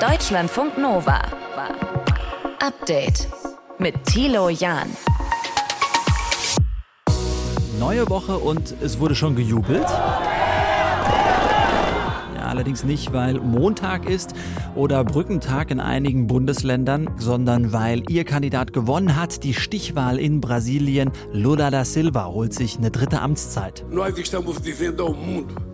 Deutschlandfunk 0.00 0.78
Nova. 0.78 1.20
Update 2.58 3.28
mit 3.78 4.02
Thilo 4.06 4.48
Jahn. 4.48 4.88
Neue 7.78 8.08
Woche 8.08 8.38
und 8.38 8.74
es 8.80 8.98
wurde 8.98 9.14
schon 9.14 9.36
gejubelt. 9.36 9.84
Ja, 12.34 12.46
allerdings 12.46 12.82
nicht, 12.84 13.12
weil 13.12 13.40
Montag 13.40 14.08
ist 14.08 14.32
oder 14.74 15.04
Brückentag 15.04 15.70
in 15.70 15.80
einigen 15.80 16.26
Bundesländern, 16.26 17.10
sondern 17.18 17.74
weil 17.74 18.02
ihr 18.08 18.24
Kandidat 18.24 18.72
gewonnen 18.72 19.16
hat. 19.16 19.44
Die 19.44 19.52
Stichwahl 19.52 20.18
in 20.18 20.40
Brasilien, 20.40 21.10
Lula 21.30 21.70
da 21.70 21.84
Silva, 21.84 22.24
holt 22.24 22.54
sich 22.54 22.78
eine 22.78 22.90
dritte 22.90 23.20
Amtszeit. 23.20 23.84
Nós 23.90 24.16
estamos 24.18 24.62
dizendo 24.62 25.08
ao 25.08 25.12
mundo 25.12 25.69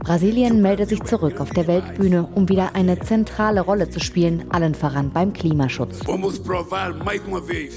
Brasilien 0.00 0.62
meldet 0.62 0.88
sich 0.88 1.02
zurück 1.04 1.40
auf 1.40 1.50
der 1.50 1.66
Weltbühne, 1.66 2.26
um 2.34 2.48
wieder 2.48 2.74
eine 2.74 2.98
zentrale 2.98 3.60
Rolle 3.60 3.90
zu 3.90 4.00
spielen, 4.00 4.44
allen 4.50 4.74
voran 4.74 5.10
beim 5.10 5.34
Klimaschutz. 5.34 6.00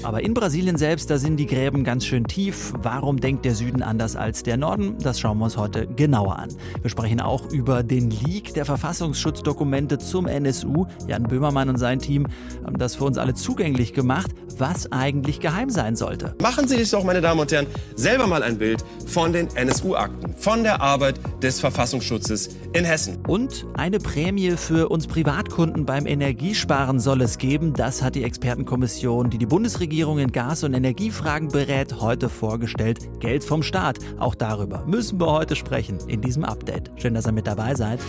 Aber 0.02 0.22
in 0.22 0.34
Brasilien 0.34 0.78
selbst, 0.78 1.10
da 1.10 1.18
sind 1.18 1.36
die 1.36 1.46
Gräben 1.46 1.84
ganz 1.84 2.06
schön 2.06 2.24
tief. 2.24 2.72
Warum 2.78 3.20
denkt 3.20 3.44
der 3.44 3.54
Süden 3.54 3.82
anders 3.82 4.16
als 4.16 4.42
der 4.42 4.56
Norden? 4.56 4.96
Das 5.02 5.20
schauen 5.20 5.38
wir 5.38 5.44
uns 5.44 5.58
heute 5.58 5.86
genauer 5.86 6.38
an. 6.38 6.48
Wir 6.80 6.90
sprechen 6.90 7.20
auch 7.20 7.50
über 7.52 7.82
den 7.82 8.10
Leak 8.10 8.54
der 8.54 8.64
Verfassungsschutzdokumente 8.64 9.98
zum 9.98 10.26
NSU. 10.26 10.86
Jan 11.06 11.24
Böhmermann 11.24 11.68
und 11.68 11.76
sein 11.76 11.98
Team 11.98 12.26
haben 12.64 12.78
das 12.78 12.94
für 12.94 13.04
uns 13.04 13.18
alle 13.18 13.34
zugänglich 13.34 13.92
gemacht, 13.92 14.30
was 14.56 14.90
eigentlich 14.92 15.40
geheim 15.40 15.68
sein 15.68 15.94
sollte. 15.94 16.34
Machen 16.40 16.66
Sie 16.66 16.76
sich 16.76 16.90
doch, 16.90 17.04
meine 17.04 17.20
Damen 17.20 17.40
und 17.40 17.52
Herren, 17.52 17.66
selber 17.96 18.26
mal 18.26 18.42
ein 18.42 18.56
Bild 18.56 18.82
von 19.06 19.32
den 19.32 19.48
NSU-Akten 19.54 20.37
von 20.38 20.62
der 20.62 20.80
Arbeit 20.80 21.20
des 21.42 21.60
Verfassungsschutzes 21.60 22.50
in 22.72 22.84
Hessen. 22.84 23.24
Und 23.26 23.66
eine 23.74 23.98
Prämie 23.98 24.52
für 24.52 24.88
uns 24.88 25.06
Privatkunden 25.06 25.84
beim 25.84 26.06
Energiesparen 26.06 27.00
soll 27.00 27.22
es 27.22 27.38
geben. 27.38 27.72
Das 27.74 28.02
hat 28.02 28.14
die 28.14 28.24
Expertenkommission, 28.24 29.30
die 29.30 29.38
die 29.38 29.46
Bundesregierung 29.46 30.18
in 30.18 30.32
Gas- 30.32 30.64
und 30.64 30.74
Energiefragen 30.74 31.48
berät, 31.48 32.00
heute 32.00 32.28
vorgestellt. 32.28 33.20
Geld 33.20 33.44
vom 33.44 33.62
Staat. 33.62 33.98
Auch 34.18 34.34
darüber 34.34 34.84
müssen 34.86 35.20
wir 35.20 35.30
heute 35.30 35.56
sprechen 35.56 35.98
in 36.06 36.20
diesem 36.20 36.44
Update. 36.44 36.90
Schön, 36.96 37.14
dass 37.14 37.26
ihr 37.26 37.32
mit 37.32 37.46
dabei 37.46 37.74
seid. 37.74 38.00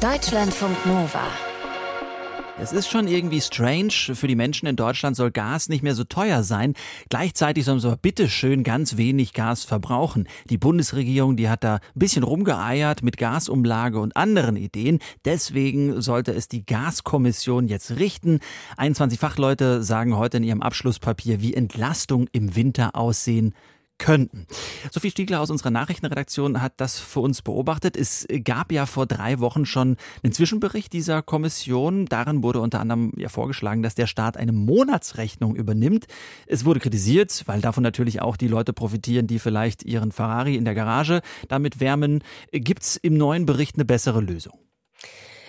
Deutschlandfunk 0.00 0.84
Nova. 0.86 1.55
Es 2.58 2.72
ist 2.72 2.88
schon 2.88 3.06
irgendwie 3.06 3.42
strange. 3.42 3.92
Für 4.14 4.26
die 4.26 4.34
Menschen 4.34 4.66
in 4.66 4.76
Deutschland 4.76 5.14
soll 5.14 5.30
Gas 5.30 5.68
nicht 5.68 5.82
mehr 5.82 5.94
so 5.94 6.04
teuer 6.04 6.42
sein. 6.42 6.72
Gleichzeitig 7.10 7.66
sollen 7.66 7.80
sie 7.80 7.86
aber 7.86 7.98
bitte 7.98 8.30
schön 8.30 8.64
ganz 8.64 8.96
wenig 8.96 9.34
Gas 9.34 9.64
verbrauchen. 9.64 10.26
Die 10.48 10.56
Bundesregierung, 10.56 11.36
die 11.36 11.50
hat 11.50 11.64
da 11.64 11.74
ein 11.74 11.80
bisschen 11.94 12.22
rumgeeiert 12.22 13.02
mit 13.02 13.18
Gasumlage 13.18 14.00
und 14.00 14.16
anderen 14.16 14.56
Ideen. 14.56 15.00
Deswegen 15.26 16.00
sollte 16.00 16.32
es 16.32 16.48
die 16.48 16.64
Gaskommission 16.64 17.68
jetzt 17.68 17.90
richten. 17.98 18.40
21 18.78 19.20
Fachleute 19.20 19.82
sagen 19.82 20.16
heute 20.16 20.38
in 20.38 20.44
ihrem 20.44 20.62
Abschlusspapier, 20.62 21.42
wie 21.42 21.52
Entlastung 21.52 22.26
im 22.32 22.56
Winter 22.56 22.96
aussehen 22.96 23.52
könnten. 23.98 24.46
Sophie 24.90 25.10
Stiegler 25.10 25.40
aus 25.40 25.50
unserer 25.50 25.70
Nachrichtenredaktion 25.70 26.62
hat 26.62 26.74
das 26.76 26.98
für 26.98 27.20
uns 27.20 27.42
beobachtet. 27.42 27.96
Es 27.96 28.26
gab 28.44 28.72
ja 28.72 28.86
vor 28.86 29.06
drei 29.06 29.40
Wochen 29.40 29.66
schon 29.66 29.96
einen 30.22 30.32
Zwischenbericht 30.32 30.92
dieser 30.92 31.22
Kommission. 31.22 32.06
Darin 32.06 32.42
wurde 32.42 32.60
unter 32.60 32.80
anderem 32.80 33.12
ja 33.16 33.28
vorgeschlagen, 33.28 33.82
dass 33.82 33.94
der 33.94 34.06
Staat 34.06 34.36
eine 34.36 34.52
Monatsrechnung 34.52 35.56
übernimmt. 35.56 36.06
Es 36.46 36.64
wurde 36.64 36.80
kritisiert, 36.80 37.42
weil 37.46 37.60
davon 37.60 37.82
natürlich 37.82 38.20
auch 38.20 38.36
die 38.36 38.48
Leute 38.48 38.72
profitieren, 38.72 39.26
die 39.26 39.38
vielleicht 39.38 39.82
ihren 39.82 40.12
Ferrari 40.12 40.56
in 40.56 40.64
der 40.64 40.74
Garage 40.74 41.22
damit 41.48 41.80
wärmen. 41.80 42.22
Gibt 42.52 42.82
es 42.82 42.96
im 42.96 43.16
neuen 43.16 43.46
Bericht 43.46 43.76
eine 43.76 43.84
bessere 43.84 44.20
Lösung? 44.20 44.58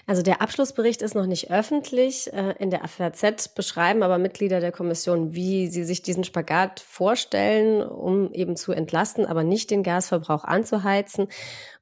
Also 0.07 0.21
der 0.21 0.41
Abschlussbericht 0.41 1.01
ist 1.01 1.15
noch 1.15 1.25
nicht 1.25 1.51
öffentlich. 1.51 2.31
Äh, 2.31 2.55
in 2.59 2.69
der 2.69 2.87
FAZ 2.87 3.49
beschreiben 3.49 4.03
aber 4.03 4.17
Mitglieder 4.17 4.61
der 4.61 4.71
Kommission, 4.71 5.33
wie 5.33 5.67
sie 5.67 5.83
sich 5.83 6.01
diesen 6.01 6.23
Spagat 6.23 6.79
vorstellen, 6.79 7.83
um 7.83 8.31
eben 8.31 8.55
zu 8.55 8.71
entlasten, 8.71 9.25
aber 9.25 9.43
nicht 9.43 9.69
den 9.69 9.83
Gasverbrauch 9.83 10.45
anzuheizen. 10.45 11.27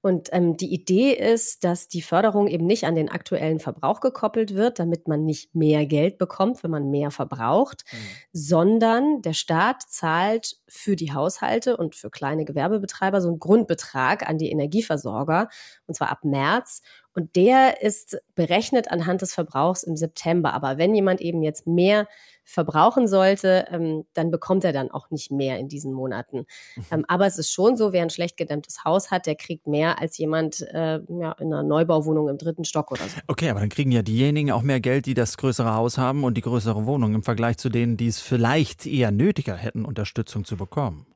Und 0.02 0.30
ähm, 0.32 0.58
die 0.58 0.74
Idee 0.74 1.14
ist, 1.14 1.64
dass 1.64 1.88
die 1.88 2.02
Förderung 2.02 2.48
eben 2.48 2.66
nicht 2.66 2.86
an 2.86 2.96
den 2.96 3.10
aktuellen 3.10 3.60
Verbrauch 3.60 4.02
gekoppelt 4.02 4.56
wird, 4.56 4.80
damit 4.80 5.08
man 5.08 5.24
nicht 5.24 5.54
mehr 5.54 5.86
Geld 5.86 6.18
bekommt, 6.18 6.64
wenn 6.64 6.72
man 6.72 6.90
mehr 6.90 7.12
verbraucht, 7.12 7.86
mhm. 7.92 7.98
sondern 8.34 9.22
der 9.22 9.34
Staat 9.34 9.84
zahlt 9.88 10.58
für 10.68 10.96
die 10.96 11.14
Haushalte 11.14 11.78
und 11.78 11.94
für 11.94 12.10
kleine 12.10 12.44
Gewerbebetreiber 12.44 13.22
so 13.22 13.28
einen 13.28 13.40
Grundbetrag 13.40 14.28
an 14.28 14.40
die 14.40 14.50
Energieversorger, 14.50 15.48
und 15.86 15.94
zwar 15.94 16.10
ab 16.10 16.24
März. 16.24 16.82
Und 17.16 17.36
der 17.36 17.82
ist 17.82 18.18
berechnet 18.36 18.92
anhand 18.92 19.22
des 19.22 19.34
Verbrauchs 19.34 19.84
im 19.84 19.96
September. 19.96 20.54
Aber 20.54 20.78
wenn 20.78 20.94
jemand 20.94 21.22
eben 21.22 21.42
jetzt 21.42 21.66
mehr 21.66 22.08
verbrauchen 22.44 23.08
sollte, 23.08 23.66
ähm, 23.72 24.06
dann 24.14 24.30
bekommt 24.30 24.64
er 24.64 24.74
dann 24.74 24.92
auch 24.92 25.10
nicht 25.10 25.32
mehr 25.32 25.58
in 25.58 25.68
diesen 25.68 25.94
Monaten. 25.94 26.46
Mhm. 26.76 26.86
Ähm, 26.92 27.06
aber 27.08 27.26
es 27.26 27.40
ist 27.40 27.52
schon 27.52 27.76
so, 27.76 27.92
wer 27.92 28.04
ein 28.04 28.12
schlecht 28.12 28.38
gedämmtes 28.38 28.84
Haus 28.86 29.10
hat, 29.10 29.26
der 29.26 29.36
kriegt 29.36 29.66
mehr 29.66 30.00
als 30.00 30.18
jemand 30.18 30.62
äh, 30.62 31.00
ja, 31.08 31.32
in 31.40 31.54
einer 31.54 31.64
Neubauwohnung 31.64 32.30
im 32.30 32.38
dritten 32.38 32.66
Stock 32.66 32.92
oder 32.92 33.04
so. 33.04 33.20
Okay, 33.28 33.50
aber 33.50 33.62
dann 33.62 33.70
kriegen 33.70 33.92
ja 33.92 34.04
diejenigen 34.04 34.52
auch 34.52 34.62
mehr 34.62 34.80
Geld, 34.80 35.08
die 35.08 35.16
das 35.16 35.38
größere 35.38 35.74
Haus 35.74 35.98
haben 35.98 36.24
und 36.24 36.36
die 36.36 36.42
größere 36.42 36.86
Wohnung 36.86 37.16
im 37.16 37.24
Vergleich 37.24 37.58
zu 37.58 37.70
denen, 37.70 37.98
die 37.98 38.08
es 38.08 38.20
vielleicht 38.20 38.86
eher 38.86 39.12
nötiger 39.12 39.56
hätten, 39.56 39.86
Unterstützung 39.86 40.46
zu 40.46 40.56
bekommen. 40.56 41.08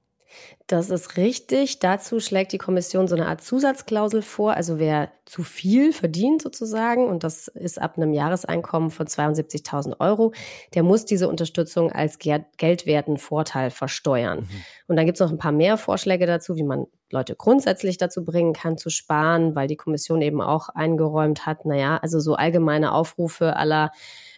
Das 0.68 0.92
ist 0.92 1.18
richtig. 1.18 1.80
Dazu 1.80 2.20
schlägt 2.20 2.52
die 2.52 2.60
Kommission 2.60 3.08
so 3.08 3.16
eine 3.16 3.28
Art 3.28 3.42
Zusatzklausel 3.42 4.22
vor. 4.22 4.54
Also 4.54 4.78
wer 4.78 5.12
zu 5.26 5.44
viel 5.44 5.94
verdient 5.94 6.42
sozusagen, 6.42 7.08
und 7.08 7.24
das 7.24 7.48
ist 7.48 7.82
ab 7.82 7.98
einem 7.98 8.14
Jahreseinkommen 8.14 8.92
von 8.92 9.08
72.000 9.08 10.00
Euro, 10.00 10.32
der 10.76 10.84
muss 10.84 11.06
diese 11.06 11.28
Unterstützung 11.28 11.92
als 11.92 12.20
geldwerten 12.20 13.18
Vorteil 13.18 13.72
versteuern. 13.72 14.42
Mhm. 14.42 14.64
Und 14.88 14.96
dann 14.96 15.06
gibt 15.06 15.16
es 15.18 15.22
noch 15.22 15.32
ein 15.32 15.40
paar 15.40 15.52
mehr 15.52 15.78
Vorschläge 15.78 16.28
dazu, 16.28 16.56
wie 16.56 16.64
man 16.64 16.86
Leute 17.12 17.36
grundsätzlich 17.36 17.98
dazu 17.98 18.24
bringen 18.24 18.54
kann, 18.54 18.78
zu 18.78 18.92
sparen, 18.92 19.56
weil 19.56 19.68
die 19.68 19.78
Kommission 19.78 20.22
eben 20.22 20.42
auch 20.42 20.70
eingeräumt 20.70 21.48
hat, 21.48 21.66
naja, 21.66 21.98
also 21.98 22.20
so 22.20 22.36
allgemeine 22.36 22.94
Aufrufe 22.94 23.56
aller 23.56 23.92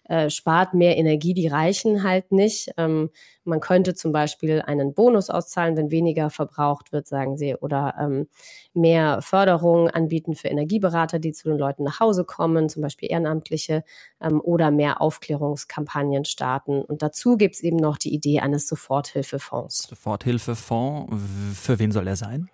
äh, 0.05 0.29
spart 0.29 0.73
mehr 0.73 0.97
Energie, 0.97 1.33
die 1.33 1.47
reichen 1.47 2.03
halt 2.03 2.31
nicht. 2.31 2.71
Ähm, 2.77 3.09
man 3.43 3.59
könnte 3.59 3.93
zum 3.93 4.11
Beispiel 4.11 4.61
einen 4.61 4.93
Bonus 4.93 5.29
auszahlen, 5.29 5.77
wenn 5.77 5.91
weniger 5.91 6.29
verbraucht 6.29 6.91
wird, 6.91 7.07
sagen 7.07 7.37
sie, 7.37 7.55
oder 7.55 7.95
ähm, 7.99 8.27
mehr 8.73 9.21
Förderung 9.21 9.89
anbieten 9.89 10.35
für 10.35 10.47
Energieberater, 10.47 11.19
die 11.19 11.31
zu 11.31 11.49
den 11.49 11.57
Leuten 11.57 11.83
nach 11.83 11.99
Hause 11.99 12.25
kommen, 12.25 12.69
zum 12.69 12.81
Beispiel 12.81 13.11
Ehrenamtliche, 13.11 13.83
ähm, 14.21 14.41
oder 14.41 14.71
mehr 14.71 15.01
Aufklärungskampagnen 15.01 16.25
starten. 16.25 16.81
Und 16.81 17.01
dazu 17.01 17.37
gibt 17.37 17.55
es 17.55 17.61
eben 17.61 17.77
noch 17.77 17.97
die 17.97 18.13
Idee 18.13 18.39
eines 18.39 18.67
Soforthilfefonds. 18.67 19.87
Soforthilfefonds, 19.89 21.13
für 21.55 21.79
wen 21.79 21.91
soll 21.91 22.07
er 22.07 22.15
sein? 22.15 22.49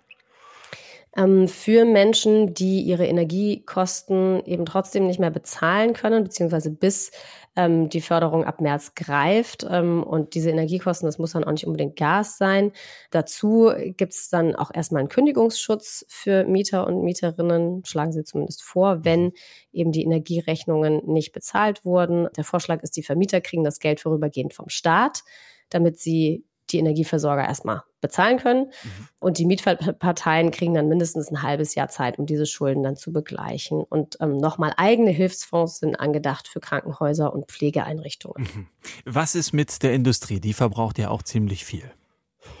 Ähm, 1.18 1.48
für 1.48 1.84
Menschen, 1.84 2.54
die 2.54 2.80
ihre 2.82 3.06
Energiekosten 3.06 4.42
eben 4.46 4.64
trotzdem 4.64 5.06
nicht 5.06 5.18
mehr 5.18 5.30
bezahlen 5.30 5.92
können, 5.92 6.22
beziehungsweise 6.22 6.70
bis 6.70 7.10
ähm, 7.56 7.88
die 7.88 8.00
Förderung 8.00 8.44
ab 8.44 8.60
März 8.60 8.94
greift. 8.94 9.66
Ähm, 9.68 10.04
und 10.04 10.34
diese 10.34 10.50
Energiekosten, 10.50 11.06
das 11.06 11.18
muss 11.18 11.32
dann 11.32 11.42
auch 11.42 11.50
nicht 11.50 11.66
unbedingt 11.66 11.96
Gas 11.96 12.38
sein. 12.38 12.70
Dazu 13.10 13.72
gibt 13.96 14.14
es 14.14 14.30
dann 14.30 14.54
auch 14.54 14.70
erstmal 14.72 15.00
einen 15.00 15.08
Kündigungsschutz 15.08 16.06
für 16.08 16.44
Mieter 16.44 16.86
und 16.86 17.02
Mieterinnen, 17.02 17.84
schlagen 17.84 18.12
sie 18.12 18.22
zumindest 18.22 18.62
vor, 18.62 19.04
wenn 19.04 19.32
eben 19.72 19.90
die 19.90 20.04
Energierechnungen 20.04 21.02
nicht 21.06 21.32
bezahlt 21.32 21.84
wurden. 21.84 22.28
Der 22.36 22.44
Vorschlag 22.44 22.82
ist, 22.84 22.96
die 22.96 23.02
Vermieter 23.02 23.40
kriegen 23.40 23.64
das 23.64 23.80
Geld 23.80 23.98
vorübergehend 24.00 24.54
vom 24.54 24.68
Staat, 24.68 25.24
damit 25.68 25.98
sie 25.98 26.44
die 26.70 26.78
Energieversorger 26.78 27.44
erstmal 27.44 27.82
bezahlen 28.00 28.38
können. 28.38 28.66
Mhm. 28.66 29.08
Und 29.20 29.38
die 29.38 29.46
Mietparteien 29.46 30.50
kriegen 30.50 30.74
dann 30.74 30.88
mindestens 30.88 31.30
ein 31.30 31.42
halbes 31.42 31.74
Jahr 31.74 31.88
Zeit, 31.88 32.18
um 32.18 32.26
diese 32.26 32.46
Schulden 32.46 32.82
dann 32.82 32.96
zu 32.96 33.12
begleichen. 33.12 33.82
Und 33.82 34.16
ähm, 34.20 34.36
nochmal 34.36 34.72
eigene 34.76 35.10
Hilfsfonds 35.10 35.80
sind 35.80 35.96
angedacht 35.96 36.48
für 36.48 36.60
Krankenhäuser 36.60 37.32
und 37.32 37.50
Pflegeeinrichtungen. 37.50 38.42
Mhm. 38.42 38.66
Was 39.04 39.34
ist 39.34 39.52
mit 39.52 39.82
der 39.82 39.92
Industrie? 39.92 40.40
Die 40.40 40.52
verbraucht 40.52 40.98
ja 40.98 41.10
auch 41.10 41.22
ziemlich 41.22 41.64
viel. 41.64 41.90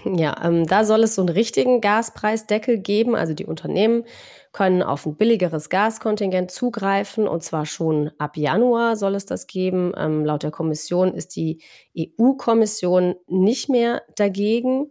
Ja, 0.04 0.36
ähm, 0.44 0.66
da 0.66 0.84
soll 0.84 1.02
es 1.02 1.14
so 1.14 1.22
einen 1.22 1.28
richtigen 1.30 1.80
Gaspreisdeckel 1.80 2.78
geben. 2.78 3.14
Also 3.14 3.34
die 3.34 3.46
Unternehmen 3.46 4.04
können 4.52 4.82
auf 4.82 5.06
ein 5.06 5.16
billigeres 5.16 5.68
Gaskontingent 5.68 6.50
zugreifen 6.50 7.28
und 7.28 7.42
zwar 7.42 7.66
schon 7.66 8.10
ab 8.18 8.36
Januar 8.36 8.96
soll 8.96 9.14
es 9.14 9.26
das 9.26 9.46
geben. 9.46 9.92
Ähm, 9.96 10.24
laut 10.24 10.42
der 10.42 10.50
Kommission 10.50 11.14
ist 11.14 11.36
die 11.36 11.62
EU-Kommission 11.96 13.16
nicht 13.26 13.68
mehr 13.68 14.02
dagegen. 14.16 14.90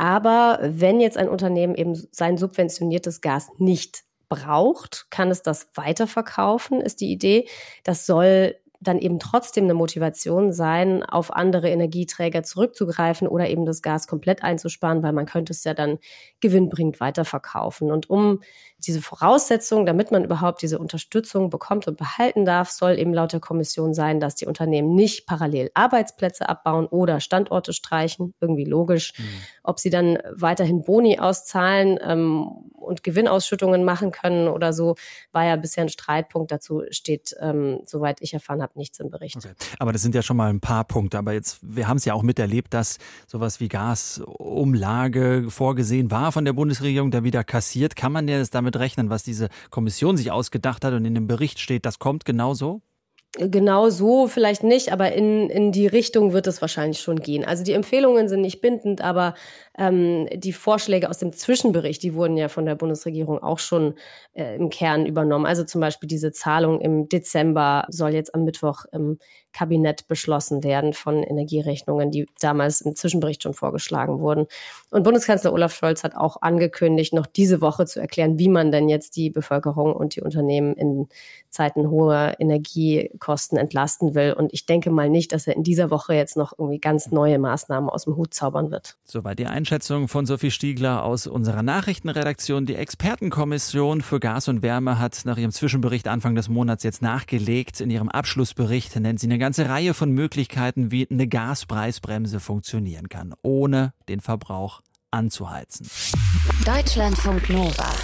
Aber 0.00 0.60
wenn 0.62 0.98
jetzt 0.98 1.18
ein 1.18 1.28
Unternehmen 1.28 1.74
eben 1.74 1.94
sein 2.10 2.38
subventioniertes 2.38 3.20
Gas 3.20 3.50
nicht 3.58 4.04
braucht, 4.30 5.08
kann 5.10 5.30
es 5.30 5.42
das 5.42 5.68
weiterverkaufen, 5.74 6.80
ist 6.80 7.02
die 7.02 7.12
Idee. 7.12 7.46
Das 7.84 8.06
soll 8.06 8.56
dann 8.80 8.98
eben 8.98 9.18
trotzdem 9.18 9.64
eine 9.64 9.74
Motivation 9.74 10.52
sein, 10.52 11.02
auf 11.02 11.34
andere 11.34 11.68
Energieträger 11.68 12.42
zurückzugreifen 12.42 13.28
oder 13.28 13.48
eben 13.48 13.66
das 13.66 13.82
Gas 13.82 14.06
komplett 14.06 14.42
einzusparen, 14.42 15.02
weil 15.02 15.12
man 15.12 15.26
könnte 15.26 15.52
es 15.52 15.64
ja 15.64 15.74
dann 15.74 15.98
gewinnbringend 16.40 16.98
weiterverkaufen. 16.98 17.92
Und 17.92 18.08
um 18.08 18.40
diese 18.86 19.02
Voraussetzung, 19.02 19.84
damit 19.84 20.10
man 20.10 20.24
überhaupt 20.24 20.62
diese 20.62 20.78
Unterstützung 20.78 21.50
bekommt 21.50 21.86
und 21.88 21.98
behalten 21.98 22.46
darf, 22.46 22.70
soll 22.70 22.98
eben 22.98 23.12
laut 23.12 23.34
der 23.34 23.40
Kommission 23.40 23.92
sein, 23.92 24.18
dass 24.18 24.34
die 24.34 24.46
Unternehmen 24.46 24.94
nicht 24.94 25.26
parallel 25.26 25.70
Arbeitsplätze 25.74 26.48
abbauen 26.48 26.86
oder 26.86 27.20
Standorte 27.20 27.74
streichen. 27.74 28.32
Irgendwie 28.40 28.64
logisch. 28.64 29.12
Mhm. 29.18 29.24
Ob 29.62 29.78
sie 29.78 29.90
dann 29.90 30.18
weiterhin 30.32 30.82
Boni 30.82 31.18
auszahlen 31.18 31.98
ähm, 32.02 32.70
und 32.90 33.02
Gewinnausschüttungen 33.02 33.84
machen 33.84 34.10
können 34.10 34.48
oder 34.48 34.74
so, 34.74 34.96
war 35.32 35.46
ja 35.46 35.56
bisher 35.56 35.84
ein 35.84 35.88
Streitpunkt. 35.88 36.52
Dazu 36.52 36.82
steht, 36.90 37.34
ähm, 37.40 37.80
soweit 37.86 38.20
ich 38.20 38.34
erfahren 38.34 38.60
habe, 38.60 38.72
nichts 38.74 39.00
im 39.00 39.08
Bericht. 39.08 39.36
Okay. 39.36 39.52
Aber 39.78 39.92
das 39.92 40.02
sind 40.02 40.14
ja 40.14 40.22
schon 40.22 40.36
mal 40.36 40.50
ein 40.50 40.60
paar 40.60 40.84
Punkte. 40.84 41.16
Aber 41.16 41.32
jetzt, 41.32 41.60
wir 41.62 41.88
haben 41.88 41.96
es 41.96 42.04
ja 42.04 42.12
auch 42.12 42.22
miterlebt, 42.22 42.74
dass 42.74 42.98
sowas 43.26 43.60
wie 43.60 43.68
Gasumlage 43.68 45.46
vorgesehen 45.48 46.10
war 46.10 46.32
von 46.32 46.44
der 46.44 46.52
Bundesregierung, 46.52 47.10
da 47.10 47.24
wieder 47.24 47.44
kassiert. 47.44 47.96
Kann 47.96 48.12
man 48.12 48.28
jetzt 48.28 48.54
damit 48.54 48.76
rechnen, 48.76 49.08
was 49.08 49.22
diese 49.22 49.48
Kommission 49.70 50.16
sich 50.16 50.32
ausgedacht 50.32 50.84
hat 50.84 50.92
und 50.92 51.04
in 51.04 51.14
dem 51.14 51.28
Bericht 51.28 51.60
steht, 51.60 51.86
das 51.86 51.98
kommt 51.98 52.24
genauso? 52.24 52.82
Genau 53.38 53.90
so 53.90 54.26
vielleicht 54.26 54.64
nicht, 54.64 54.92
aber 54.92 55.12
in, 55.12 55.48
in 55.50 55.70
die 55.70 55.86
Richtung 55.86 56.32
wird 56.32 56.48
es 56.48 56.60
wahrscheinlich 56.60 56.98
schon 56.98 57.20
gehen. 57.20 57.44
Also 57.44 57.62
die 57.62 57.74
Empfehlungen 57.74 58.28
sind 58.28 58.40
nicht 58.40 58.60
bindend, 58.60 59.02
aber 59.02 59.34
ähm, 59.80 60.28
die 60.34 60.52
Vorschläge 60.52 61.08
aus 61.08 61.18
dem 61.18 61.32
Zwischenbericht, 61.32 62.02
die 62.02 62.14
wurden 62.14 62.36
ja 62.36 62.48
von 62.48 62.66
der 62.66 62.74
Bundesregierung 62.74 63.42
auch 63.42 63.58
schon 63.58 63.94
äh, 64.34 64.54
im 64.54 64.68
Kern 64.68 65.06
übernommen. 65.06 65.46
Also 65.46 65.64
zum 65.64 65.80
Beispiel 65.80 66.06
diese 66.06 66.32
Zahlung 66.32 66.82
im 66.82 67.08
Dezember 67.08 67.86
soll 67.88 68.12
jetzt 68.12 68.34
am 68.34 68.44
Mittwoch 68.44 68.84
im 68.92 69.18
Kabinett 69.52 70.06
beschlossen 70.06 70.62
werden 70.62 70.92
von 70.92 71.24
Energierechnungen, 71.24 72.10
die 72.10 72.26
damals 72.40 72.82
im 72.82 72.94
Zwischenbericht 72.94 73.42
schon 73.42 73.54
vorgeschlagen 73.54 74.20
wurden. 74.20 74.46
Und 74.90 75.02
Bundeskanzler 75.02 75.52
Olaf 75.52 75.74
Scholz 75.74 76.04
hat 76.04 76.14
auch 76.14 76.42
angekündigt, 76.42 77.14
noch 77.14 77.26
diese 77.26 77.60
Woche 77.60 77.86
zu 77.86 78.00
erklären, 78.00 78.38
wie 78.38 78.48
man 78.48 78.70
denn 78.70 78.88
jetzt 78.88 79.16
die 79.16 79.30
Bevölkerung 79.30 79.94
und 79.94 80.14
die 80.14 80.20
Unternehmen 80.20 80.74
in 80.74 81.08
Zeiten 81.48 81.90
hoher 81.90 82.34
Energiekosten 82.38 83.58
entlasten 83.58 84.14
will. 84.14 84.34
Und 84.34 84.52
ich 84.52 84.66
denke 84.66 84.90
mal 84.90 85.08
nicht, 85.08 85.32
dass 85.32 85.46
er 85.46 85.56
in 85.56 85.64
dieser 85.64 85.90
Woche 85.90 86.14
jetzt 86.14 86.36
noch 86.36 86.52
irgendwie 86.56 86.78
ganz 86.78 87.10
neue 87.10 87.38
Maßnahmen 87.38 87.88
aus 87.90 88.04
dem 88.04 88.16
Hut 88.16 88.34
zaubern 88.34 88.70
wird. 88.70 88.98
Soweit 89.04 89.38
die 89.38 89.46
Einschätzung 89.46 89.69
von 89.70 90.26
Sophie 90.26 90.50
Stiegler 90.50 91.04
aus 91.04 91.28
unserer 91.28 91.62
Nachrichtenredaktion. 91.62 92.66
Die 92.66 92.74
Expertenkommission 92.74 94.02
für 94.02 94.18
Gas 94.18 94.48
und 94.48 94.62
Wärme 94.62 94.98
hat 94.98 95.20
nach 95.26 95.38
ihrem 95.38 95.52
Zwischenbericht 95.52 96.08
Anfang 96.08 96.34
des 96.34 96.48
Monats 96.48 96.82
jetzt 96.82 97.02
nachgelegt. 97.02 97.80
In 97.80 97.88
ihrem 97.88 98.08
Abschlussbericht 98.08 98.96
nennt 98.96 99.20
sie 99.20 99.28
eine 99.28 99.38
ganze 99.38 99.68
Reihe 99.68 99.94
von 99.94 100.10
Möglichkeiten, 100.10 100.90
wie 100.90 101.08
eine 101.08 101.28
Gaspreisbremse 101.28 102.40
funktionieren 102.40 103.08
kann, 103.08 103.32
ohne 103.42 103.92
den 104.08 104.20
Verbrauch 104.20 104.80
anzuheizen. 105.12 105.86
Deutschlandfunk 106.66 107.48
Nova. 107.48 107.94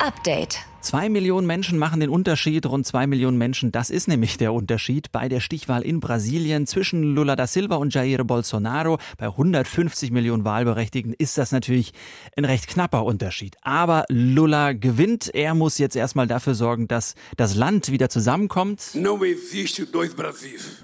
Update. 0.00 0.58
Zwei 0.80 1.08
Millionen 1.08 1.46
Menschen 1.46 1.76
machen 1.76 1.98
den 1.98 2.08
Unterschied, 2.08 2.64
rund 2.64 2.86
zwei 2.86 3.08
Millionen 3.08 3.36
Menschen, 3.36 3.72
das 3.72 3.90
ist 3.90 4.06
nämlich 4.06 4.38
der 4.38 4.52
Unterschied 4.52 5.10
bei 5.10 5.28
der 5.28 5.40
Stichwahl 5.40 5.82
in 5.82 5.98
Brasilien 5.98 6.68
zwischen 6.68 7.02
Lula 7.02 7.34
da 7.34 7.48
Silva 7.48 7.76
und 7.76 7.92
Jair 7.92 8.22
Bolsonaro. 8.22 8.98
Bei 9.18 9.26
150 9.26 10.12
Millionen 10.12 10.44
Wahlberechtigten 10.44 11.14
ist 11.18 11.36
das 11.36 11.50
natürlich 11.50 11.92
ein 12.36 12.44
recht 12.44 12.68
knapper 12.68 13.04
Unterschied. 13.04 13.56
Aber 13.62 14.04
Lula 14.08 14.72
gewinnt. 14.72 15.34
Er 15.34 15.54
muss 15.54 15.78
jetzt 15.78 15.96
erstmal 15.96 16.28
dafür 16.28 16.54
sorgen, 16.54 16.86
dass 16.86 17.16
das 17.36 17.56
Land 17.56 17.90
wieder 17.90 18.08
zusammenkommt. 18.08 18.92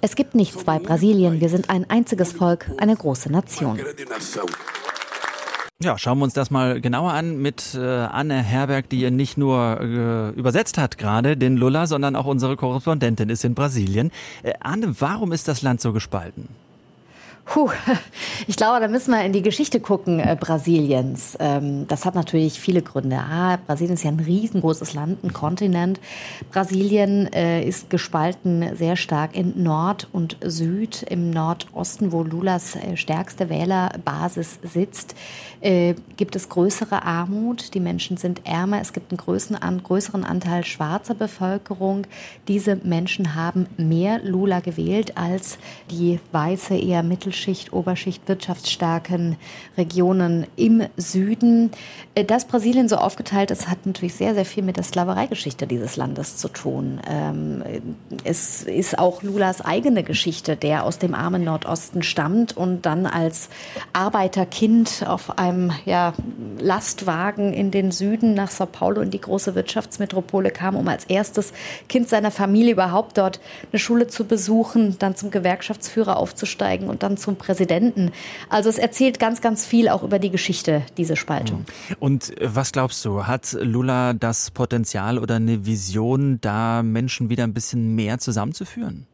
Es 0.00 0.16
gibt 0.16 0.34
nicht 0.34 0.58
zwei 0.58 0.78
Brasilien. 0.80 1.40
Wir 1.40 1.48
sind 1.48 1.70
ein 1.70 1.88
einziges 1.88 2.32
Volk, 2.32 2.68
eine 2.78 2.96
große 2.96 3.30
Nation. 3.30 3.78
Ja, 5.82 5.98
schauen 5.98 6.18
wir 6.18 6.24
uns 6.24 6.34
das 6.34 6.52
mal 6.52 6.80
genauer 6.80 7.12
an 7.12 7.42
mit 7.42 7.74
äh, 7.74 7.80
Anne 7.80 8.42
Herberg, 8.42 8.88
die 8.88 9.10
nicht 9.10 9.36
nur 9.36 9.80
äh, 9.80 10.28
übersetzt 10.30 10.78
hat 10.78 10.98
gerade 10.98 11.36
den 11.36 11.56
Lulla, 11.56 11.88
sondern 11.88 12.14
auch 12.14 12.26
unsere 12.26 12.56
Korrespondentin 12.56 13.28
ist 13.28 13.44
in 13.44 13.54
Brasilien. 13.54 14.12
Äh, 14.44 14.52
Anne, 14.60 14.94
warum 15.00 15.32
ist 15.32 15.48
das 15.48 15.62
Land 15.62 15.80
so 15.80 15.92
gespalten? 15.92 16.48
Puh, 17.46 17.70
ich 18.46 18.56
glaube, 18.56 18.80
da 18.80 18.88
müssen 18.88 19.10
wir 19.10 19.22
in 19.22 19.32
die 19.32 19.42
Geschichte 19.42 19.80
gucken 19.80 20.18
äh, 20.18 20.36
Brasiliens. 20.38 21.36
Ähm, 21.40 21.86
das 21.88 22.04
hat 22.06 22.14
natürlich 22.14 22.58
viele 22.58 22.80
Gründe. 22.80 23.18
Ah, 23.18 23.58
Brasilien 23.66 23.94
ist 23.94 24.04
ja 24.04 24.10
ein 24.10 24.20
riesengroßes 24.20 24.94
Land, 24.94 25.22
ein 25.24 25.32
Kontinent. 25.32 26.00
Brasilien 26.50 27.30
äh, 27.32 27.62
ist 27.62 27.90
gespalten 27.90 28.74
sehr 28.76 28.96
stark 28.96 29.36
in 29.36 29.62
Nord 29.62 30.08
und 30.12 30.38
Süd. 30.42 31.02
Im 31.02 31.30
Nordosten, 31.30 32.12
wo 32.12 32.22
Lulas 32.22 32.76
äh, 32.76 32.96
stärkste 32.96 33.50
Wählerbasis 33.50 34.58
sitzt, 34.62 35.14
äh, 35.64 35.94
gibt 36.16 36.36
es 36.36 36.48
größere 36.48 37.02
Armut. 37.02 37.74
Die 37.74 37.80
Menschen 37.80 38.16
sind 38.16 38.46
ärmer. 38.46 38.80
Es 38.80 38.92
gibt 38.92 39.10
einen 39.10 39.18
größeren, 39.18 40.24
Anteil 40.24 40.64
schwarzer 40.64 41.14
Bevölkerung. 41.14 42.06
Diese 42.46 42.76
Menschen 42.76 43.34
haben 43.34 43.66
mehr 43.76 44.20
Lula 44.22 44.60
gewählt 44.60 45.16
als 45.16 45.58
die 45.90 46.20
weiße, 46.32 46.76
eher 46.76 47.02
mittel 47.02 47.24
Mittelschicht, 47.24 47.72
Oberschicht, 47.72 48.28
wirtschaftsstarken 48.28 49.36
Regionen 49.78 50.46
im 50.56 50.82
Süden. 50.98 51.70
Äh, 52.14 52.24
dass 52.24 52.44
Brasilien 52.44 52.88
so 52.88 52.96
aufgeteilt 52.96 53.50
ist, 53.50 53.68
hat 53.68 53.86
natürlich 53.86 54.14
sehr, 54.14 54.34
sehr 54.34 54.44
viel 54.44 54.62
mit 54.62 54.76
der 54.76 54.84
Sklavereigeschichte 54.84 55.66
dieses 55.66 55.96
Landes 55.96 56.36
zu 56.36 56.48
tun. 56.48 57.00
Ähm, 57.08 57.64
es 58.24 58.62
ist 58.62 58.98
auch 58.98 59.22
Lulas 59.22 59.62
eigene 59.62 60.02
Geschichte, 60.02 60.56
der 60.56 60.84
aus 60.84 60.98
dem 60.98 61.14
armen 61.14 61.44
Nordosten 61.44 62.02
stammt 62.02 62.54
und 62.54 62.84
dann 62.84 63.06
als 63.06 63.48
Arbeiterkind 63.94 65.04
auf 65.06 65.38
einem 65.38 65.53
ja, 65.84 66.14
Lastwagen 66.58 67.52
in 67.52 67.70
den 67.70 67.90
Süden 67.90 68.34
nach 68.34 68.50
Sao 68.50 68.66
Paulo 68.66 69.00
in 69.00 69.10
die 69.10 69.20
große 69.20 69.54
Wirtschaftsmetropole 69.54 70.50
kam, 70.50 70.76
um 70.76 70.88
als 70.88 71.04
erstes 71.04 71.52
Kind 71.88 72.08
seiner 72.08 72.30
Familie 72.30 72.72
überhaupt 72.72 73.18
dort 73.18 73.40
eine 73.72 73.78
Schule 73.78 74.06
zu 74.06 74.24
besuchen, 74.24 74.96
dann 74.98 75.16
zum 75.16 75.30
Gewerkschaftsführer 75.30 76.16
aufzusteigen 76.16 76.88
und 76.88 77.02
dann 77.02 77.16
zum 77.16 77.36
Präsidenten. 77.36 78.12
Also 78.48 78.68
es 78.68 78.78
erzählt 78.78 79.18
ganz, 79.18 79.40
ganz 79.40 79.66
viel 79.66 79.88
auch 79.88 80.02
über 80.02 80.18
die 80.18 80.30
Geschichte, 80.30 80.82
diese 80.96 81.16
Spaltung. 81.16 81.64
Und 81.98 82.32
was 82.40 82.72
glaubst 82.72 83.04
du, 83.04 83.26
hat 83.26 83.56
Lula 83.60 84.12
das 84.12 84.50
Potenzial 84.50 85.18
oder 85.18 85.36
eine 85.36 85.66
Vision, 85.66 86.38
da 86.40 86.82
Menschen 86.82 87.28
wieder 87.28 87.44
ein 87.44 87.54
bisschen 87.54 87.94
mehr 87.94 88.18
zusammenzuführen? 88.18 89.06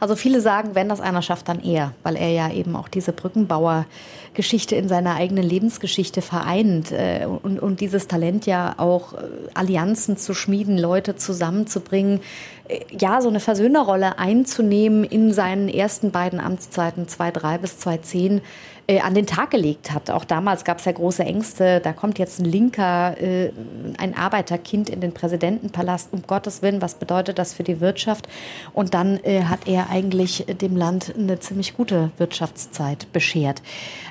Also 0.00 0.16
viele 0.16 0.40
sagen, 0.40 0.70
wenn 0.74 0.88
das 0.88 1.00
einer 1.00 1.22
schafft, 1.22 1.48
dann 1.48 1.62
er, 1.62 1.92
weil 2.02 2.16
er 2.16 2.30
ja 2.30 2.50
eben 2.50 2.76
auch 2.76 2.88
diese 2.88 3.12
Brückenbauer-Geschichte 3.12 4.76
in 4.76 4.88
seiner 4.88 5.14
eigenen 5.14 5.44
Lebensgeschichte 5.44 6.22
vereint 6.22 6.92
äh, 6.92 7.26
und, 7.26 7.60
und 7.60 7.80
dieses 7.80 8.08
Talent 8.08 8.46
ja 8.46 8.74
auch 8.78 9.14
äh, 9.14 9.18
Allianzen 9.54 10.16
zu 10.16 10.34
schmieden, 10.34 10.78
Leute 10.78 11.16
zusammenzubringen, 11.16 12.20
äh, 12.68 12.80
ja, 12.90 13.20
so 13.20 13.28
eine 13.28 13.40
Versöhnerrolle 13.40 14.18
einzunehmen 14.18 15.04
in 15.04 15.32
seinen 15.32 15.68
ersten 15.68 16.10
beiden 16.10 16.40
Amtszeiten 16.40 17.08
2003 17.08 17.58
bis 17.58 17.78
2010 17.78 18.40
äh, 18.86 19.00
an 19.00 19.14
den 19.14 19.26
Tag 19.26 19.50
gelegt 19.50 19.92
hat. 19.92 20.10
Auch 20.10 20.24
damals 20.24 20.64
gab 20.64 20.78
es 20.78 20.84
ja 20.84 20.92
große 20.92 21.22
Ängste. 21.22 21.80
Da 21.80 21.92
kommt 21.92 22.18
jetzt 22.18 22.38
ein 22.38 22.44
Linker, 22.44 23.20
äh, 23.20 23.50
ein 23.98 24.14
Arbeiterkind 24.16 24.90
in 24.90 25.00
den 25.00 25.12
Präsidentenpalast. 25.12 26.12
Um 26.12 26.22
Gottes 26.26 26.60
Willen, 26.60 26.82
was 26.82 26.94
bedeutet 26.94 27.38
das 27.38 27.54
für 27.54 27.62
die 27.62 27.80
Wirtschaft? 27.80 28.28
Und 28.72 28.94
dann 28.94 29.18
äh, 29.24 29.44
hat 29.44 29.66
er 29.66 29.83
eigentlich 29.88 30.46
dem 30.60 30.76
Land 30.76 31.14
eine 31.16 31.38
ziemlich 31.38 31.76
gute 31.76 32.10
Wirtschaftszeit 32.18 33.12
beschert. 33.12 33.62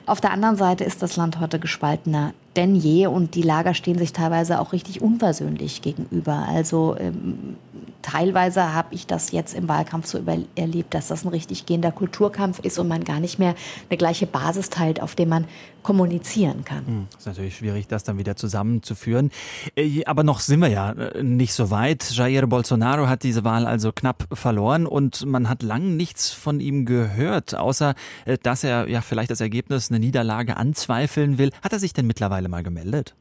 Auf 0.05 0.21
der 0.21 0.31
anderen 0.31 0.55
Seite 0.55 0.83
ist 0.83 1.01
das 1.01 1.15
Land 1.15 1.39
heute 1.39 1.59
gespaltener 1.59 2.33
denn 2.55 2.75
je 2.75 3.07
und 3.07 3.35
die 3.35 3.41
Lager 3.41 3.73
stehen 3.73 3.97
sich 3.97 4.13
teilweise 4.13 4.59
auch 4.59 4.73
richtig 4.73 5.01
unversöhnlich 5.01 5.81
gegenüber. 5.81 6.45
Also 6.47 6.95
ähm, 6.99 7.55
teilweise 8.03 8.73
habe 8.73 8.93
ich 8.93 9.07
das 9.07 9.31
jetzt 9.31 9.55
im 9.55 9.67
Wahlkampf 9.67 10.05
so 10.05 10.19
erlebt, 10.55 10.93
dass 10.93 11.07
das 11.07 11.25
ein 11.25 11.29
richtig 11.29 11.65
gehender 11.65 11.91
Kulturkampf 11.91 12.59
ist 12.59 12.77
und 12.77 12.87
man 12.87 13.03
gar 13.03 13.19
nicht 13.19 13.39
mehr 13.39 13.55
eine 13.89 13.97
gleiche 13.97 14.27
Basis 14.27 14.69
teilt, 14.69 15.01
auf 15.01 15.15
der 15.15 15.25
man 15.25 15.45
kommunizieren 15.81 16.63
kann. 16.63 16.85
Hm, 16.87 17.07
ist 17.17 17.27
natürlich 17.27 17.57
schwierig, 17.57 17.87
das 17.87 18.03
dann 18.03 18.17
wieder 18.17 18.35
zusammenzuführen. 18.35 19.31
Äh, 19.75 20.03
aber 20.05 20.23
noch 20.23 20.39
sind 20.39 20.61
wir 20.61 20.69
ja 20.69 20.91
äh, 20.91 21.21
nicht 21.21 21.53
so 21.53 21.69
weit. 21.69 22.09
Jair 22.11 22.47
Bolsonaro 22.47 23.07
hat 23.07 23.23
diese 23.23 23.43
Wahl 23.43 23.67
also 23.67 23.91
knapp 23.91 24.27
verloren 24.31 24.85
und 24.87 25.25
man 25.25 25.49
hat 25.49 25.61
lang 25.61 25.95
nichts 25.97 26.31
von 26.31 26.59
ihm 26.59 26.85
gehört, 26.85 27.55
außer 27.55 27.95
äh, 28.25 28.37
dass 28.41 28.63
er 28.63 28.87
ja 28.87 29.01
vielleicht 29.01 29.29
das 29.29 29.41
Ergebnis, 29.41 29.89
eine 29.89 29.99
Niederlage 29.99 30.57
anzweifeln 30.57 31.37
will. 31.37 31.51
Hat 31.61 31.73
er 31.73 31.79
sich 31.79 31.93
denn 31.93 32.07
mittlerweile 32.07 32.42
mal 32.49 32.63
gemeldet? 32.63 33.15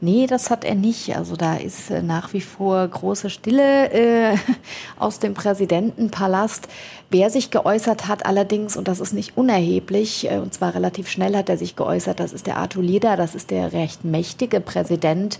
Nee, 0.00 0.26
das 0.26 0.50
hat 0.50 0.64
er 0.64 0.74
nicht. 0.74 1.16
Also 1.16 1.34
da 1.36 1.54
ist 1.54 1.90
äh, 1.90 2.02
nach 2.02 2.32
wie 2.32 2.40
vor 2.40 2.86
große 2.86 3.30
Stille 3.30 3.90
äh, 3.90 4.36
aus 4.98 5.18
dem 5.18 5.34
Präsidentenpalast. 5.34 6.68
Wer 7.10 7.30
sich 7.30 7.50
geäußert 7.50 8.08
hat 8.08 8.26
allerdings, 8.26 8.76
und 8.76 8.88
das 8.88 9.00
ist 9.00 9.14
nicht 9.14 9.36
unerheblich, 9.36 10.30
äh, 10.30 10.38
und 10.38 10.52
zwar 10.52 10.74
relativ 10.74 11.08
schnell 11.08 11.36
hat 11.36 11.48
er 11.48 11.56
sich 11.56 11.76
geäußert, 11.76 12.20
das 12.20 12.32
ist 12.32 12.46
der 12.46 12.58
Arthur 12.58 12.82
Leder, 12.82 13.16
das 13.16 13.34
ist 13.34 13.50
der 13.50 13.72
recht 13.72 14.04
mächtige 14.04 14.60
Präsident 14.60 15.38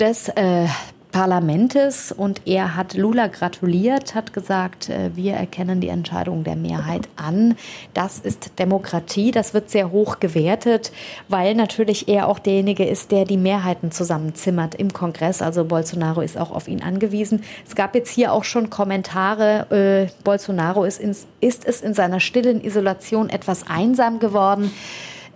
des 0.00 0.28
äh, 0.30 0.66
Parlamentes 1.12 2.12
und 2.12 2.46
er 2.46 2.76
hat 2.76 2.94
Lula 2.94 3.26
gratuliert, 3.26 4.14
hat 4.14 4.32
gesagt, 4.32 4.88
äh, 4.88 5.10
wir 5.14 5.34
erkennen 5.34 5.80
die 5.80 5.88
Entscheidung 5.88 6.44
der 6.44 6.56
Mehrheit 6.56 7.08
an. 7.16 7.56
Das 7.94 8.18
ist 8.18 8.58
Demokratie, 8.58 9.30
das 9.30 9.54
wird 9.54 9.70
sehr 9.70 9.90
hoch 9.90 10.20
gewertet, 10.20 10.92
weil 11.28 11.54
natürlich 11.54 12.08
er 12.08 12.28
auch 12.28 12.38
derjenige 12.38 12.84
ist, 12.84 13.10
der 13.10 13.24
die 13.24 13.36
Mehrheiten 13.36 13.90
zusammenzimmert 13.90 14.74
im 14.74 14.92
Kongress. 14.92 15.42
Also 15.42 15.64
Bolsonaro 15.64 16.20
ist 16.20 16.38
auch 16.38 16.50
auf 16.50 16.68
ihn 16.68 16.82
angewiesen. 16.82 17.42
Es 17.66 17.74
gab 17.74 17.94
jetzt 17.94 18.10
hier 18.10 18.32
auch 18.32 18.44
schon 18.44 18.70
Kommentare, 18.70 20.08
äh, 20.08 20.22
Bolsonaro 20.24 20.84
ist, 20.84 21.00
ins, 21.00 21.26
ist 21.40 21.66
es 21.66 21.80
in 21.80 21.94
seiner 21.94 22.20
stillen 22.20 22.62
Isolation 22.62 23.30
etwas 23.30 23.68
einsam 23.68 24.20
geworden. 24.20 24.70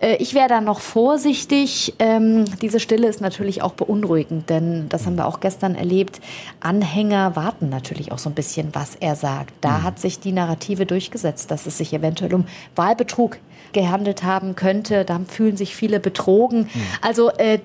Äh, 0.00 0.16
ich 0.16 0.34
wäre 0.34 0.48
da 0.48 0.60
noch 0.60 0.80
vorsichtig. 0.80 1.94
Ähm, 1.98 2.44
diese 2.60 2.80
Stille 2.80 3.06
ist 3.08 3.20
natürlich 3.20 3.62
auch 3.62 3.72
beunruhigend, 3.72 4.50
denn 4.50 4.88
das 4.88 5.06
haben 5.06 5.16
wir 5.16 5.26
auch 5.26 5.40
gestern 5.40 5.74
erlebt. 5.74 6.20
Anhänger 6.60 7.36
warten 7.36 7.68
natürlich 7.68 8.12
auch 8.12 8.18
so 8.18 8.30
ein 8.30 8.34
bisschen, 8.34 8.74
was 8.74 8.96
er 8.96 9.16
sagt. 9.16 9.52
Da 9.60 9.78
mhm. 9.78 9.82
hat 9.84 9.98
sich 9.98 10.20
die 10.20 10.32
Narrative 10.32 10.86
durchgesetzt, 10.86 11.50
dass 11.50 11.66
es 11.66 11.78
sich 11.78 11.92
eventuell 11.92 12.34
um 12.34 12.44
Wahlbetrug 12.76 13.38
gehandelt 13.72 14.22
haben 14.22 14.54
könnte. 14.54 15.04
Da 15.04 15.20
fühlen 15.26 15.56
sich 15.56 15.74
viele 15.74 16.00
betrogen. 16.00 16.70
Mhm. 16.72 16.82
Also 17.02 17.30
äh, 17.32 17.58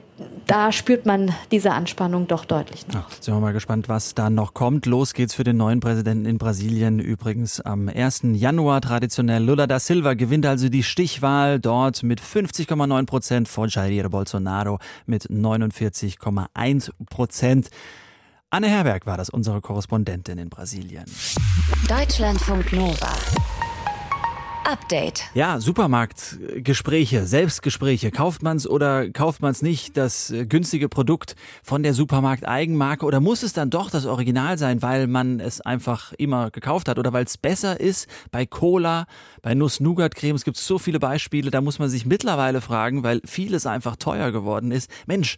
da 0.48 0.72
spürt 0.72 1.06
man 1.06 1.34
diese 1.52 1.72
Anspannung 1.72 2.28
doch 2.28 2.46
deutlich. 2.46 2.88
Noch. 2.88 3.06
Ach, 3.08 3.12
sind 3.22 3.34
wir 3.34 3.40
mal 3.40 3.54
gespannt, 3.54 3.88
was 3.88 4.16
da 4.16 4.30
noch 4.30 4.54
kommt. 4.54 4.86
Los 4.86 5.14
geht's 5.14 5.34
für 5.34 5.44
den 5.44 5.58
neuen 5.58 5.80
Präsidenten 5.80 6.26
in 6.26 6.38
Brasilien. 6.38 7.00
Übrigens 7.00 7.62
am 7.62 7.88
1. 7.88 8.22
Januar 8.34 8.82
traditionell. 8.82 9.44
Lula 9.44 9.68
da 9.68 9.80
Silva 9.80 10.16
gewinnt 10.16 10.46
also 10.46 10.70
die 10.70 10.84
Stichwahl 10.84 11.60
dort 11.60 12.04
mit 12.04 12.22
50,9 12.22 13.06
Prozent 13.06 13.48
vor 13.48 13.68
Jair 13.68 14.10
Bolsonaro 14.10 14.80
mit 15.06 15.30
49,1 15.30 16.90
Prozent. 17.10 17.70
Anne 18.52 18.68
Herberg 18.68 19.06
war 19.06 19.16
das, 19.16 19.30
unsere 19.30 19.62
Korrespondentin 19.62 20.40
in 20.40 20.50
Brasilien. 20.50 21.06
Deutschlandfunk 21.88 22.74
Nova. 22.74 23.14
Update. 24.66 25.24
Ja, 25.34 25.60
Supermarktgespräche, 25.60 27.26
Selbstgespräche. 27.26 28.12
Kauft 28.12 28.44
man 28.44 28.58
es 28.58 28.70
oder 28.70 29.10
kauft 29.10 29.42
man 29.42 29.52
es 29.52 29.62
nicht? 29.62 29.98
Das 29.98 30.30
äh, 30.30 30.46
günstige 30.46 30.90
Produkt 30.90 31.36
von 31.64 31.84
der 31.84 31.94
Supermarkt-Eigenmarke 31.94 33.06
oder 33.06 33.20
muss 33.20 33.44
es 33.44 33.54
dann 33.54 33.70
doch 33.70 33.90
das 33.90 34.06
Original 34.06 34.58
sein, 34.58 34.82
weil 34.82 35.08
man 35.08 35.40
es 35.40 35.62
einfach 35.62 36.14
immer 36.14 36.52
gekauft 36.52 36.88
hat 36.88 37.00
oder 37.00 37.14
weil 37.14 37.26
es 37.26 37.38
besser 37.38 37.80
ist? 37.80 38.08
Bei 38.32 38.46
Cola, 38.46 39.06
bei 39.42 39.56
Nuss-Nougat-Cremes 39.56 40.44
gibt 40.44 40.58
es 40.58 40.68
so 40.68 40.78
viele 40.78 41.00
Beispiele. 41.00 41.52
Da 41.52 41.62
muss 41.62 41.80
man 41.80 41.90
sich 41.90 42.06
mittlerweile 42.06 42.62
fragen, 42.62 43.04
weil 43.04 43.22
vieles 43.26 43.66
einfach 43.66 43.96
teuer 43.96 44.32
geworden 44.32 44.72
ist. 44.72 44.90
Mensch, 45.08 45.38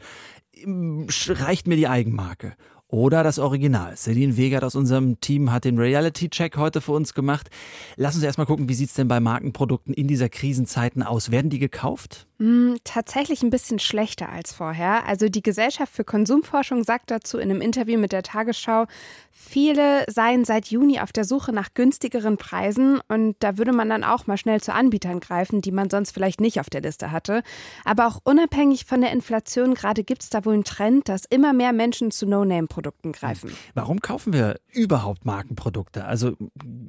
reicht 0.65 1.67
mir 1.67 1.75
die 1.75 1.87
Eigenmarke? 1.87 2.55
Oder 2.91 3.23
das 3.23 3.39
Original. 3.39 3.95
Celine 3.95 4.37
Wegert 4.37 4.63
aus 4.63 4.75
unserem 4.75 5.19
Team 5.21 5.51
hat 5.51 5.65
den 5.65 5.79
Reality-Check 5.79 6.57
heute 6.57 6.81
für 6.81 6.91
uns 6.91 7.13
gemacht. 7.13 7.49
Lass 7.95 8.15
uns 8.15 8.23
erstmal 8.23 8.45
gucken, 8.45 8.69
wie 8.69 8.73
sieht's 8.73 8.93
denn 8.93 9.07
bei 9.07 9.19
Markenprodukten 9.19 9.93
in 9.93 10.07
dieser 10.07 10.29
Krisenzeiten 10.29 11.01
aus? 11.01 11.31
Werden 11.31 11.49
die 11.49 11.59
gekauft? 11.59 12.27
Mm, 12.41 12.75
tatsächlich 12.83 13.43
ein 13.43 13.49
bisschen 13.49 13.79
schlechter 13.79 14.29
als 14.29 14.51
vorher. 14.51 15.05
Also 15.07 15.29
die 15.29 15.43
Gesellschaft 15.43 15.93
für 15.93 16.03
Konsumforschung 16.03 16.83
sagt 16.83 17.11
dazu 17.11 17.37
in 17.37 17.49
einem 17.49 17.61
Interview 17.61 17.99
mit 17.99 18.11
der 18.11 18.23
Tagesschau, 18.23 18.85
viele 19.31 20.05
seien 20.09 20.43
seit 20.43 20.67
Juni 20.67 20.99
auf 20.99 21.11
der 21.11 21.23
Suche 21.23 21.53
nach 21.53 21.73
günstigeren 21.73 22.37
Preisen 22.37 22.99
und 23.07 23.35
da 23.39 23.57
würde 23.57 23.73
man 23.73 23.89
dann 23.89 24.03
auch 24.03 24.27
mal 24.27 24.37
schnell 24.37 24.59
zu 24.59 24.73
Anbietern 24.73 25.19
greifen, 25.19 25.61
die 25.61 25.71
man 25.71 25.89
sonst 25.89 26.11
vielleicht 26.11 26.41
nicht 26.41 26.59
auf 26.59 26.69
der 26.69 26.81
Liste 26.81 27.11
hatte. 27.11 27.43
Aber 27.85 28.07
auch 28.07 28.19
unabhängig 28.23 28.85
von 28.85 29.01
der 29.01 29.11
Inflation 29.11 29.73
gerade 29.73 30.03
gibt 30.03 30.23
es 30.23 30.29
da 30.29 30.43
wohl 30.43 30.55
einen 30.55 30.63
Trend, 30.63 31.09
dass 31.09 31.25
immer 31.29 31.53
mehr 31.53 31.73
Menschen 31.73 32.11
zu 32.11 32.25
No-Name-Produkten 32.25 32.81
Markenprodukten 32.81 33.11
greifen. 33.11 33.51
Warum 33.73 34.01
kaufen 34.01 34.33
wir 34.33 34.59
überhaupt 34.71 35.25
Markenprodukte? 35.25 36.05
Also 36.05 36.35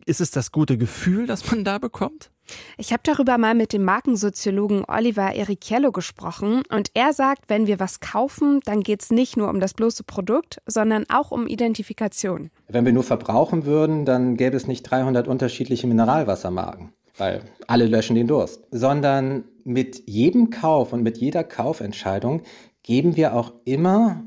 ist 0.06 0.20
es 0.20 0.30
das 0.30 0.52
gute 0.52 0.78
Gefühl, 0.78 1.26
das 1.26 1.50
man 1.50 1.64
da 1.64 1.78
bekommt? 1.78 2.30
Ich 2.76 2.92
habe 2.92 3.02
darüber 3.04 3.38
mal 3.38 3.54
mit 3.54 3.72
dem 3.72 3.84
Markensoziologen 3.84 4.84
Oliver 4.86 5.34
Ericchiello 5.34 5.92
gesprochen 5.92 6.62
und 6.70 6.90
er 6.94 7.12
sagt, 7.12 7.48
wenn 7.48 7.66
wir 7.66 7.80
was 7.80 8.00
kaufen, 8.00 8.60
dann 8.64 8.82
geht 8.82 9.02
es 9.02 9.10
nicht 9.10 9.36
nur 9.36 9.48
um 9.48 9.60
das 9.60 9.74
bloße 9.74 10.04
Produkt, 10.04 10.60
sondern 10.66 11.04
auch 11.08 11.30
um 11.30 11.46
Identifikation. 11.46 12.50
Wenn 12.68 12.84
wir 12.84 12.92
nur 12.92 13.04
verbrauchen 13.04 13.64
würden, 13.64 14.04
dann 14.04 14.36
gäbe 14.36 14.56
es 14.56 14.66
nicht 14.66 14.82
300 14.84 15.28
unterschiedliche 15.28 15.86
Mineralwassermarken, 15.86 16.92
weil 17.16 17.42
alle 17.66 17.86
löschen 17.86 18.16
den 18.16 18.26
Durst, 18.26 18.62
sondern 18.70 19.44
mit 19.64 20.08
jedem 20.08 20.50
Kauf 20.50 20.92
und 20.92 21.02
mit 21.02 21.18
jeder 21.18 21.44
Kaufentscheidung 21.44 22.42
geben 22.82 23.16
wir 23.16 23.34
auch 23.34 23.52
immer 23.64 24.24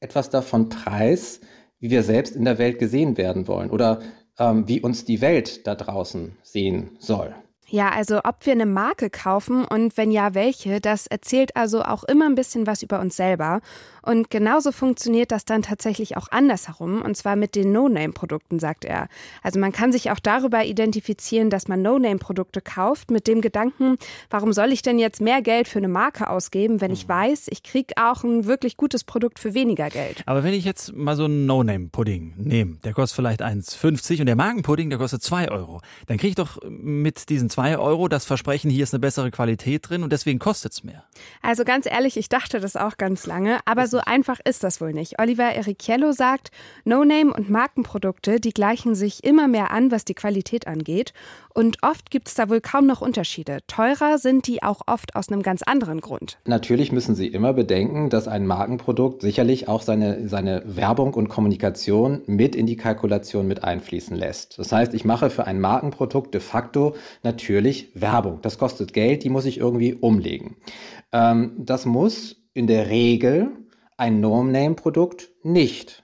etwas 0.00 0.30
davon 0.30 0.70
preis, 0.70 1.40
wie 1.78 1.90
wir 1.90 2.02
selbst 2.02 2.34
in 2.34 2.44
der 2.44 2.58
Welt 2.58 2.78
gesehen 2.78 3.16
werden 3.16 3.46
wollen 3.48 3.70
oder 3.70 4.00
ähm, 4.38 4.66
wie 4.66 4.80
uns 4.80 5.04
die 5.04 5.20
Welt 5.20 5.66
da 5.66 5.74
draußen 5.74 6.36
sehen 6.42 6.96
soll. 6.98 7.34
Ja, 7.72 7.90
also 7.90 8.18
ob 8.24 8.44
wir 8.46 8.52
eine 8.52 8.66
Marke 8.66 9.10
kaufen 9.10 9.64
und 9.64 9.96
wenn 9.96 10.10
ja, 10.10 10.34
welche, 10.34 10.80
das 10.80 11.06
erzählt 11.06 11.54
also 11.54 11.82
auch 11.82 12.02
immer 12.02 12.26
ein 12.26 12.34
bisschen 12.34 12.66
was 12.66 12.82
über 12.82 12.98
uns 12.98 13.16
selber. 13.16 13.60
Und 14.02 14.28
genauso 14.30 14.72
funktioniert 14.72 15.30
das 15.30 15.44
dann 15.44 15.62
tatsächlich 15.62 16.16
auch 16.16 16.28
andersherum, 16.30 17.02
und 17.02 17.16
zwar 17.16 17.36
mit 17.36 17.54
den 17.54 17.70
No-Name-Produkten, 17.70 18.58
sagt 18.58 18.84
er. 18.84 19.08
Also 19.42 19.60
man 19.60 19.72
kann 19.72 19.92
sich 19.92 20.10
auch 20.10 20.18
darüber 20.18 20.64
identifizieren, 20.64 21.50
dass 21.50 21.68
man 21.68 21.82
No-Name-Produkte 21.82 22.60
kauft, 22.60 23.10
mit 23.10 23.28
dem 23.28 23.40
Gedanken, 23.40 23.98
warum 24.30 24.52
soll 24.52 24.72
ich 24.72 24.82
denn 24.82 24.98
jetzt 24.98 25.20
mehr 25.20 25.42
Geld 25.42 25.68
für 25.68 25.78
eine 25.78 25.88
Marke 25.88 26.28
ausgeben, 26.28 26.80
wenn 26.80 26.90
ich 26.90 27.04
mhm. 27.04 27.10
weiß, 27.10 27.48
ich 27.50 27.62
kriege 27.62 27.94
auch 28.02 28.24
ein 28.24 28.46
wirklich 28.46 28.76
gutes 28.76 29.04
Produkt 29.04 29.38
für 29.38 29.54
weniger 29.54 29.90
Geld. 29.90 30.22
Aber 30.26 30.42
wenn 30.42 30.54
ich 30.54 30.64
jetzt 30.64 30.92
mal 30.94 31.14
so 31.14 31.26
einen 31.26 31.46
No-Name-Pudding 31.46 32.34
nehme, 32.36 32.78
der 32.82 32.94
kostet 32.94 33.16
vielleicht 33.16 33.42
1,50 33.42 34.20
und 34.20 34.26
der 34.26 34.36
Magenpudding, 34.36 34.90
der 34.90 34.98
kostet 34.98 35.22
2 35.22 35.50
Euro, 35.50 35.82
dann 36.06 36.16
kriege 36.16 36.30
ich 36.30 36.34
doch 36.34 36.58
mit 36.68 37.28
diesen 37.28 37.50
2 37.50 37.59
Euro 37.60 38.08
das 38.08 38.24
Versprechen, 38.24 38.70
hier 38.70 38.84
ist 38.84 38.94
eine 38.94 39.00
bessere 39.00 39.30
Qualität 39.30 39.88
drin 39.88 40.02
und 40.02 40.12
deswegen 40.12 40.38
kostet 40.38 40.72
es 40.72 40.82
mehr. 40.82 41.04
Also 41.42 41.64
ganz 41.64 41.86
ehrlich, 41.86 42.16
ich 42.16 42.28
dachte 42.28 42.58
das 42.58 42.76
auch 42.76 42.96
ganz 42.96 43.26
lange, 43.26 43.58
aber 43.66 43.86
so 43.86 43.98
einfach 43.98 44.40
ist 44.44 44.64
das 44.64 44.80
wohl 44.80 44.92
nicht. 44.94 45.20
Oliver 45.20 45.44
Ericchiello 45.44 46.12
sagt, 46.12 46.50
No-Name 46.84 47.32
und 47.34 47.50
Markenprodukte, 47.50 48.40
die 48.40 48.52
gleichen 48.52 48.94
sich 48.94 49.24
immer 49.24 49.46
mehr 49.46 49.70
an, 49.72 49.90
was 49.90 50.04
die 50.04 50.14
Qualität 50.14 50.66
angeht. 50.66 51.12
Und 51.52 51.78
oft 51.82 52.10
gibt 52.10 52.28
es 52.28 52.34
da 52.34 52.48
wohl 52.48 52.60
kaum 52.60 52.86
noch 52.86 53.00
Unterschiede. 53.00 53.58
Teurer 53.66 54.18
sind 54.18 54.46
die 54.46 54.62
auch 54.62 54.82
oft 54.86 55.16
aus 55.16 55.28
einem 55.28 55.42
ganz 55.42 55.62
anderen 55.62 56.00
Grund. 56.00 56.38
Natürlich 56.46 56.92
müssen 56.92 57.14
Sie 57.14 57.26
immer 57.26 57.52
bedenken, 57.52 58.08
dass 58.08 58.28
ein 58.28 58.46
Markenprodukt 58.46 59.20
sicherlich 59.20 59.68
auch 59.68 59.82
seine, 59.82 60.28
seine 60.28 60.62
Werbung 60.64 61.12
und 61.14 61.28
Kommunikation 61.28 62.22
mit 62.26 62.54
in 62.54 62.66
die 62.66 62.76
Kalkulation 62.76 63.46
mit 63.48 63.64
einfließen 63.64 64.16
lässt. 64.16 64.58
Das 64.58 64.72
heißt, 64.72 64.94
ich 64.94 65.04
mache 65.04 65.28
für 65.28 65.46
ein 65.46 65.60
Markenprodukt 65.60 66.32
de 66.32 66.40
facto 66.40 66.94
natürlich 67.24 67.49
Werbung. 67.94 68.40
Das 68.42 68.58
kostet 68.58 68.92
Geld, 68.92 69.24
die 69.24 69.30
muss 69.30 69.44
ich 69.44 69.58
irgendwie 69.58 69.94
umlegen. 69.94 70.56
Ähm, 71.12 71.52
das 71.58 71.86
muss 71.86 72.36
in 72.54 72.66
der 72.66 72.88
Regel 72.88 73.50
ein 73.96 74.20
No-Name-Produkt 74.20 75.30
nicht. 75.42 76.02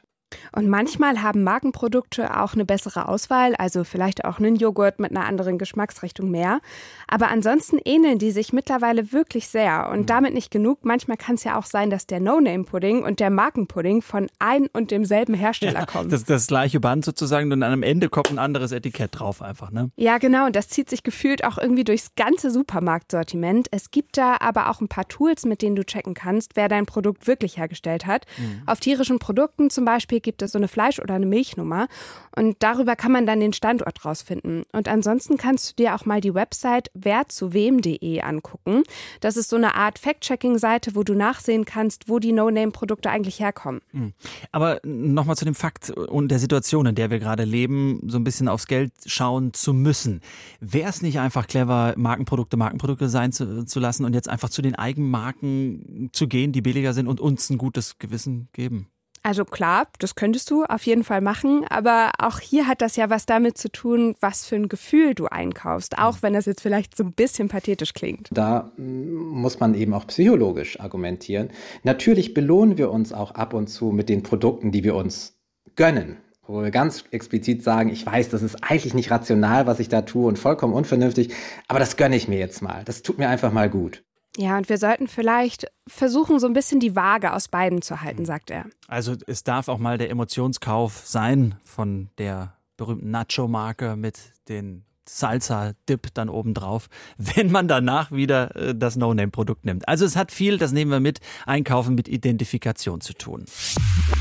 Und 0.56 0.70
manchmal 0.70 1.20
haben 1.22 1.44
Markenprodukte 1.44 2.40
auch 2.40 2.54
eine 2.54 2.64
bessere 2.64 3.08
Auswahl, 3.08 3.54
also 3.56 3.84
vielleicht 3.84 4.24
auch 4.24 4.38
einen 4.38 4.56
Joghurt 4.56 4.98
mit 4.98 5.10
einer 5.10 5.26
anderen 5.26 5.58
Geschmacksrichtung 5.58 6.30
mehr. 6.30 6.60
Aber 7.06 7.28
ansonsten 7.28 7.78
ähneln 7.84 8.18
die 8.18 8.30
sich 8.30 8.54
mittlerweile 8.54 9.12
wirklich 9.12 9.48
sehr. 9.48 9.90
Und 9.92 10.00
mhm. 10.00 10.06
damit 10.06 10.32
nicht 10.32 10.50
genug. 10.50 10.78
Manchmal 10.82 11.18
kann 11.18 11.34
es 11.34 11.44
ja 11.44 11.58
auch 11.58 11.66
sein, 11.66 11.90
dass 11.90 12.06
der 12.06 12.20
No-Name-Pudding 12.20 13.02
und 13.02 13.20
der 13.20 13.28
Markenpudding 13.28 14.00
von 14.00 14.28
ein 14.38 14.68
und 14.68 14.92
demselben 14.92 15.34
Hersteller 15.34 15.80
ja, 15.80 15.86
kommen. 15.86 16.08
Das 16.08 16.20
ist 16.20 16.30
das 16.30 16.46
gleiche 16.46 16.80
Band 16.80 17.04
sozusagen 17.04 17.52
und 17.52 17.62
am 17.62 17.82
Ende 17.82 18.08
kommt 18.08 18.30
ein 18.30 18.38
anderes 18.38 18.72
Etikett 18.72 19.10
drauf 19.20 19.42
einfach, 19.42 19.70
ne? 19.70 19.90
Ja, 19.96 20.16
genau. 20.16 20.46
Und 20.46 20.56
das 20.56 20.68
zieht 20.68 20.88
sich 20.88 21.02
gefühlt 21.02 21.44
auch 21.44 21.58
irgendwie 21.58 21.84
durchs 21.84 22.14
ganze 22.16 22.50
Supermarktsortiment. 22.50 23.68
Es 23.72 23.90
gibt 23.90 24.16
da 24.16 24.38
aber 24.40 24.70
auch 24.70 24.80
ein 24.80 24.88
paar 24.88 25.06
Tools, 25.06 25.44
mit 25.44 25.60
denen 25.60 25.76
du 25.76 25.84
checken 25.84 26.14
kannst, 26.14 26.56
wer 26.56 26.68
dein 26.68 26.86
Produkt 26.86 27.26
wirklich 27.26 27.58
hergestellt 27.58 28.06
hat. 28.06 28.24
Mhm. 28.38 28.62
Auf 28.64 28.80
tierischen 28.80 29.18
Produkten 29.18 29.68
zum 29.68 29.84
Beispiel 29.84 30.20
gibt 30.20 30.40
es 30.40 30.45
so 30.48 30.58
eine 30.58 30.68
Fleisch- 30.68 31.00
oder 31.00 31.14
eine 31.14 31.26
Milchnummer. 31.26 31.88
Und 32.34 32.56
darüber 32.60 32.96
kann 32.96 33.12
man 33.12 33.26
dann 33.26 33.40
den 33.40 33.52
Standort 33.52 34.04
rausfinden. 34.04 34.64
Und 34.72 34.88
ansonsten 34.88 35.36
kannst 35.36 35.70
du 35.70 35.82
dir 35.82 35.94
auch 35.94 36.04
mal 36.04 36.20
die 36.20 36.34
Website 36.34 36.90
werzuwem.de 36.94 38.20
angucken. 38.20 38.82
Das 39.20 39.36
ist 39.36 39.48
so 39.48 39.56
eine 39.56 39.74
Art 39.74 39.98
Fact-Checking-Seite, 39.98 40.94
wo 40.94 41.02
du 41.02 41.14
nachsehen 41.14 41.64
kannst, 41.64 42.08
wo 42.08 42.18
die 42.18 42.32
No-Name-Produkte 42.32 43.10
eigentlich 43.10 43.40
herkommen. 43.40 43.80
Hm. 43.92 44.12
Aber 44.52 44.80
nochmal 44.84 45.36
zu 45.36 45.44
dem 45.44 45.54
Fakt 45.54 45.90
und 45.90 46.28
der 46.28 46.38
Situation, 46.38 46.86
in 46.86 46.94
der 46.94 47.10
wir 47.10 47.18
gerade 47.18 47.44
leben, 47.44 48.00
so 48.06 48.18
ein 48.18 48.24
bisschen 48.24 48.48
aufs 48.48 48.66
Geld 48.66 48.92
schauen 49.06 49.52
zu 49.54 49.72
müssen. 49.72 50.20
Wäre 50.60 50.88
es 50.88 51.02
nicht 51.02 51.18
einfach 51.18 51.46
clever, 51.46 51.94
Markenprodukte 51.96 52.56
Markenprodukte 52.56 53.08
sein 53.08 53.32
zu, 53.32 53.64
zu 53.64 53.80
lassen 53.80 54.04
und 54.04 54.14
jetzt 54.14 54.28
einfach 54.28 54.50
zu 54.50 54.62
den 54.62 54.74
Eigenmarken 54.74 56.10
zu 56.12 56.28
gehen, 56.28 56.52
die 56.52 56.62
billiger 56.62 56.92
sind 56.92 57.06
und 57.06 57.20
uns 57.20 57.50
ein 57.50 57.58
gutes 57.58 57.98
Gewissen 57.98 58.48
geben? 58.52 58.88
Also 59.26 59.44
klar, 59.44 59.88
das 59.98 60.14
könntest 60.14 60.52
du 60.52 60.62
auf 60.62 60.86
jeden 60.86 61.02
Fall 61.02 61.20
machen, 61.20 61.64
aber 61.68 62.12
auch 62.20 62.38
hier 62.38 62.68
hat 62.68 62.80
das 62.80 62.94
ja 62.94 63.10
was 63.10 63.26
damit 63.26 63.58
zu 63.58 63.68
tun, 63.68 64.14
was 64.20 64.46
für 64.46 64.54
ein 64.54 64.68
Gefühl 64.68 65.16
du 65.16 65.26
einkaufst, 65.26 65.98
auch 65.98 66.18
wenn 66.22 66.34
das 66.34 66.46
jetzt 66.46 66.60
vielleicht 66.60 66.96
so 66.96 67.02
ein 67.02 67.10
bisschen 67.10 67.48
pathetisch 67.48 67.92
klingt. 67.92 68.28
Da 68.30 68.70
mm, 68.76 69.16
muss 69.16 69.58
man 69.58 69.74
eben 69.74 69.94
auch 69.94 70.06
psychologisch 70.06 70.78
argumentieren. 70.78 71.50
Natürlich 71.82 72.34
belohnen 72.34 72.78
wir 72.78 72.92
uns 72.92 73.12
auch 73.12 73.32
ab 73.32 73.52
und 73.52 73.66
zu 73.66 73.86
mit 73.86 74.08
den 74.08 74.22
Produkten, 74.22 74.70
die 74.70 74.84
wir 74.84 74.94
uns 74.94 75.34
gönnen 75.74 76.18
wo 76.48 76.62
wir 76.62 76.70
ganz 76.70 77.02
explizit 77.10 77.64
sagen, 77.64 77.90
ich 77.90 78.06
weiß, 78.06 78.28
das 78.28 78.42
ist 78.42 78.62
eigentlich 78.62 78.94
nicht 78.94 79.10
rational, 79.10 79.66
was 79.66 79.80
ich 79.80 79.88
da 79.88 80.02
tue 80.02 80.28
und 80.28 80.38
vollkommen 80.38 80.74
unvernünftig, 80.74 81.34
aber 81.66 81.80
das 81.80 81.96
gönne 81.96 82.14
ich 82.14 82.28
mir 82.28 82.38
jetzt 82.38 82.62
mal. 82.62 82.84
Das 82.84 83.02
tut 83.02 83.18
mir 83.18 83.28
einfach 83.28 83.50
mal 83.50 83.68
gut. 83.68 84.04
Ja, 84.36 84.58
und 84.58 84.68
wir 84.68 84.76
sollten 84.78 85.08
vielleicht 85.08 85.66
versuchen, 85.86 86.38
so 86.38 86.46
ein 86.46 86.52
bisschen 86.52 86.78
die 86.78 86.94
Waage 86.94 87.32
aus 87.32 87.48
beiden 87.48 87.80
zu 87.80 88.02
halten, 88.02 88.26
sagt 88.26 88.50
er. 88.50 88.66
Also 88.86 89.14
es 89.26 89.44
darf 89.44 89.68
auch 89.68 89.78
mal 89.78 89.96
der 89.96 90.10
Emotionskauf 90.10 91.02
sein 91.04 91.54
von 91.64 92.10
der 92.18 92.54
berühmten 92.76 93.10
Nacho-Marke 93.10 93.96
mit 93.96 94.18
den 94.48 94.84
Salsa-Dip 95.08 96.12
dann 96.14 96.28
obendrauf, 96.28 96.88
wenn 97.16 97.50
man 97.50 97.68
danach 97.68 98.12
wieder 98.12 98.54
äh, 98.56 98.74
das 98.74 98.96
No-Name-Produkt 98.96 99.64
nimmt. 99.64 99.88
Also 99.88 100.04
es 100.04 100.16
hat 100.16 100.32
viel, 100.32 100.58
das 100.58 100.72
nehmen 100.72 100.90
wir 100.90 101.00
mit, 101.00 101.20
Einkaufen 101.46 101.94
mit 101.94 102.08
Identifikation 102.08 103.00
zu 103.00 103.14
tun. 103.14 103.44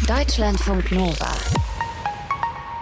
Deutschlandfunk 0.07 0.91
Nova. 0.91 1.33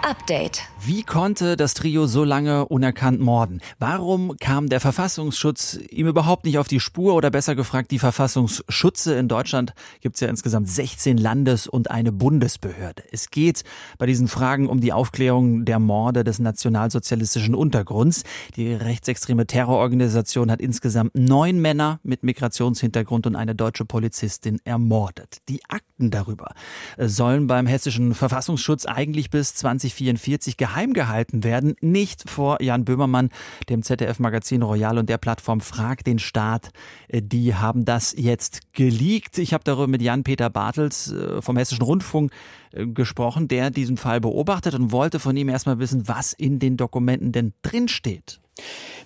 Update. 0.04 0.60
Wie 0.86 1.02
konnte 1.02 1.56
das 1.56 1.72
Trio 1.72 2.06
so 2.06 2.24
lange 2.24 2.66
unerkannt 2.66 3.18
morden? 3.18 3.62
Warum 3.78 4.36
kam 4.38 4.68
der 4.68 4.80
Verfassungsschutz 4.80 5.78
ihm 5.88 6.06
überhaupt 6.08 6.44
nicht 6.44 6.58
auf 6.58 6.68
die 6.68 6.78
Spur 6.78 7.14
oder 7.14 7.30
besser 7.30 7.54
gefragt, 7.54 7.90
die 7.90 7.98
Verfassungsschutze 7.98 9.14
in 9.14 9.28
Deutschland 9.28 9.72
gibt 10.02 10.16
es 10.16 10.20
ja 10.20 10.28
insgesamt 10.28 10.68
16 10.68 11.16
Landes- 11.16 11.66
und 11.66 11.90
eine 11.90 12.12
Bundesbehörde. 12.12 13.02
Es 13.10 13.30
geht 13.30 13.62
bei 13.96 14.04
diesen 14.04 14.28
Fragen 14.28 14.68
um 14.68 14.80
die 14.80 14.92
Aufklärung 14.92 15.64
der 15.64 15.78
Morde 15.78 16.22
des 16.22 16.38
nationalsozialistischen 16.38 17.54
Untergrunds. 17.54 18.24
Die 18.56 18.74
rechtsextreme 18.74 19.46
Terrororganisation 19.46 20.50
hat 20.50 20.60
insgesamt 20.60 21.14
neun 21.14 21.62
Männer 21.62 22.00
mit 22.02 22.24
Migrationshintergrund 22.24 23.26
und 23.26 23.36
eine 23.36 23.54
deutsche 23.54 23.86
Polizistin 23.86 24.60
ermordet. 24.64 25.38
Die 25.48 25.62
Akten 25.66 26.10
darüber 26.10 26.52
sollen 26.98 27.46
beim 27.46 27.66
hessischen 27.66 28.14
Verfassungsschutz 28.14 28.84
eigentlich 28.84 29.30
bis 29.30 29.54
20 29.54 29.93
44 29.94 30.56
geheim 30.56 30.92
gehalten 30.92 31.44
werden, 31.44 31.74
nicht 31.80 32.28
vor 32.28 32.60
Jan 32.60 32.84
Böhmermann, 32.84 33.30
dem 33.68 33.82
ZDF-Magazin 33.82 34.62
Royal 34.62 34.98
und 34.98 35.08
der 35.08 35.18
Plattform 35.18 35.60
Frag 35.60 36.04
den 36.04 36.18
Staat. 36.18 36.70
Äh, 37.08 37.22
die 37.22 37.54
haben 37.54 37.84
das 37.84 38.14
jetzt 38.16 38.72
geleakt. 38.72 39.38
Ich 39.38 39.54
habe 39.54 39.64
darüber 39.64 39.86
mit 39.86 40.02
Jan-Peter 40.02 40.50
Bartels 40.50 41.12
äh, 41.12 41.40
vom 41.40 41.56
Hessischen 41.56 41.82
Rundfunk 41.82 42.32
äh, 42.72 42.86
gesprochen, 42.86 43.48
der 43.48 43.70
diesen 43.70 43.96
Fall 43.96 44.20
beobachtet 44.20 44.74
und 44.74 44.92
wollte 44.92 45.18
von 45.18 45.36
ihm 45.36 45.48
erstmal 45.48 45.78
wissen, 45.78 46.08
was 46.08 46.32
in 46.32 46.58
den 46.58 46.76
Dokumenten 46.76 47.32
denn 47.32 47.54
drinsteht. 47.62 48.40